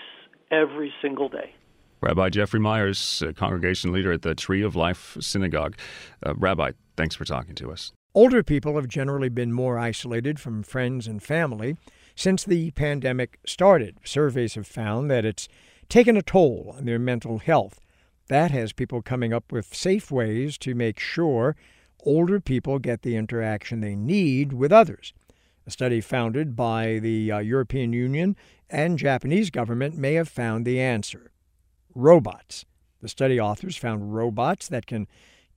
every 0.49 0.91
single 1.01 1.29
day. 1.29 1.53
Rabbi 2.01 2.29
Jeffrey 2.29 2.59
Myers, 2.59 3.23
congregation 3.35 3.91
leader 3.91 4.11
at 4.11 4.23
the 4.23 4.33
Tree 4.33 4.63
of 4.63 4.75
Life 4.75 5.15
Synagogue. 5.19 5.77
Uh, 6.25 6.33
Rabbi, 6.35 6.71
thanks 6.97 7.15
for 7.15 7.25
talking 7.25 7.53
to 7.55 7.71
us. 7.71 7.91
Older 8.13 8.43
people 8.43 8.75
have 8.75 8.87
generally 8.87 9.29
been 9.29 9.53
more 9.53 9.77
isolated 9.77 10.39
from 10.39 10.63
friends 10.63 11.07
and 11.07 11.21
family 11.21 11.77
since 12.21 12.43
the 12.43 12.69
pandemic 12.71 13.39
started. 13.47 13.97
Surveys 14.03 14.53
have 14.53 14.67
found 14.67 15.09
that 15.09 15.25
it's 15.25 15.47
taken 15.89 16.15
a 16.15 16.21
toll 16.21 16.75
on 16.77 16.85
their 16.85 16.99
mental 16.99 17.39
health. 17.39 17.79
That 18.27 18.51
has 18.51 18.73
people 18.73 19.01
coming 19.01 19.33
up 19.33 19.51
with 19.51 19.73
safe 19.73 20.11
ways 20.11 20.59
to 20.59 20.75
make 20.75 20.99
sure 20.99 21.55
older 22.05 22.39
people 22.39 22.77
get 22.77 23.01
the 23.01 23.15
interaction 23.15 23.81
they 23.81 23.95
need 23.95 24.53
with 24.53 24.71
others. 24.71 25.13
A 25.65 25.71
study 25.71 25.99
founded 25.99 26.55
by 26.55 26.99
the 26.99 27.31
uh, 27.31 27.39
European 27.39 27.91
Union 27.91 28.35
and 28.69 28.99
Japanese 28.99 29.49
government 29.49 29.97
may 29.97 30.13
have 30.13 30.29
found 30.29 30.63
the 30.63 30.79
answer 30.79 31.31
robots. 31.95 32.65
The 33.01 33.09
study 33.09 33.39
authors 33.39 33.77
found 33.77 34.13
robots 34.13 34.67
that 34.67 34.85
can 34.85 35.07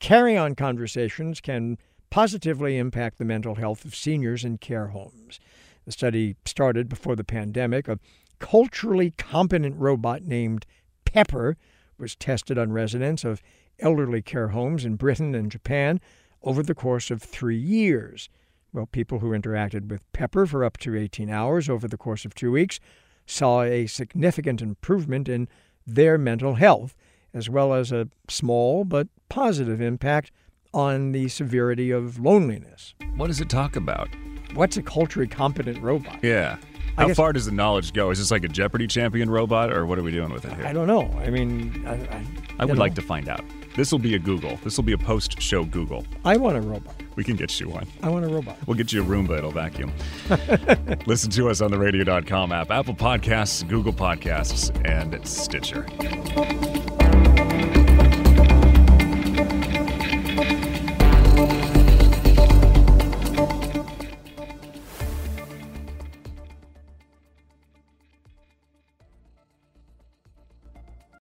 carry 0.01 0.35
on 0.35 0.55
conversations, 0.55 1.43
can 1.43 1.77
positively 2.09 2.79
impact 2.79 3.19
the 3.19 3.25
mental 3.25 3.57
health 3.57 3.85
of 3.85 3.95
seniors 3.95 4.45
in 4.45 4.57
care 4.57 4.89
homes. 4.89 5.39
The 5.85 5.93
study 5.93 6.37
started 6.45 6.89
before 6.89 7.17
the 7.17 7.25
pandemic. 7.25 7.89
A 7.89 7.99
culturally 8.39 9.13
competent 9.17 9.77
robot 9.77 10.23
named 10.23 10.67
Pepper 11.05 11.57
was 11.99 12.17
tested 12.17 12.59
on 12.59 12.73
residents 12.73 13.25
of 13.25 13.43
elderly 13.79 14.23
care 14.23 14.49
homes 14.49 14.85
in 14.85 14.97
Britain 14.97 15.35
and 15.35 15.51
Japan 15.51 16.01
over 16.43 16.63
the 16.63 16.75
course 16.75 17.11
of 17.11 17.23
three 17.23 17.57
years. 17.59 18.29
Well, 18.73 18.87
people 18.87 19.21
who 19.21 19.31
interacted 19.31 19.89
with 19.89 20.11
Pepper 20.13 20.47
for 20.47 20.65
up 20.65 20.79
to 20.79 20.97
18 20.97 21.31
hours 21.31 21.69
over 21.69 21.87
the 21.87 21.97
course 21.97 22.25
of 22.25 22.35
two 22.35 22.51
weeks 22.51 22.81
saw 23.27 23.63
a 23.63 23.87
significant 23.87 24.61
improvement 24.61 25.29
in 25.29 25.49
their 25.87 26.19
mental 26.19 26.55
health, 26.55 26.97
as 27.33 27.49
well 27.49 27.73
as 27.73 27.93
a 27.93 28.09
small 28.29 28.85
but 28.85 29.09
positive 29.29 29.81
impact 29.81 30.31
on 30.73 31.13
the 31.13 31.29
severity 31.29 31.91
of 31.91 32.19
loneliness. 32.19 32.95
What 33.17 33.29
does 33.29 33.41
it 33.41 33.49
talk 33.49 33.77
about? 33.77 34.09
What's 34.55 34.77
a 34.77 34.83
culturally 34.83 35.29
competent 35.29 35.83
robot? 35.83 36.19
Yeah. 36.23 36.57
How 36.97 37.09
guess, 37.09 37.17
far 37.17 37.33
does 37.33 37.47
the 37.47 37.53
knowledge 37.53 37.93
go? 37.93 38.11
Is 38.11 38.19
this 38.19 38.31
like 38.31 38.45
a 38.45 38.49
Jeopardy 38.49 38.87
champion 38.87 39.29
robot, 39.29 39.73
or 39.73 39.85
what 39.85 39.99
are 39.99 40.03
we 40.03 40.13
doing 40.13 40.33
with 40.33 40.45
it 40.45 40.53
here? 40.53 40.65
I 40.65 40.73
don't 40.73 40.87
know. 40.87 41.11
I 41.19 41.29
mean, 41.29 41.85
I, 41.87 41.95
I, 41.95 42.25
I 42.61 42.65
would 42.65 42.77
know. 42.77 42.81
like 42.81 42.95
to 42.95 43.03
find 43.03 43.29
out. 43.29 43.45
This 43.75 43.91
will 43.91 43.99
be 43.99 44.15
a 44.15 44.19
Google. 44.21 44.57
This 44.63 44.77
will 44.77 44.85
be 44.85 44.93
a 44.93 44.99
post 44.99 45.41
show 45.43 45.65
Google. 45.65 46.07
I 46.25 46.37
want 46.37 46.57
a 46.57 46.61
robot. 46.61 46.95
We 47.17 47.25
can 47.25 47.35
get 47.35 47.59
you 47.59 47.69
one. 47.69 47.89
I 48.03 48.09
want 48.09 48.25
a 48.25 48.29
robot. 48.29 48.57
We'll 48.67 48.77
get 48.77 48.93
you 48.93 49.03
a 49.03 49.05
Roomba. 49.05 49.39
It'll 49.39 49.51
vacuum. 49.51 49.93
Listen 51.07 51.31
to 51.33 51.49
us 51.49 51.61
on 51.61 51.73
the 51.73 51.79
radio.com 51.79 52.53
app, 52.53 52.71
Apple 52.71 52.95
Podcasts, 52.95 53.67
Google 53.69 53.93
Podcasts, 53.93 54.71
and 54.85 55.27
Stitcher. 55.27 55.85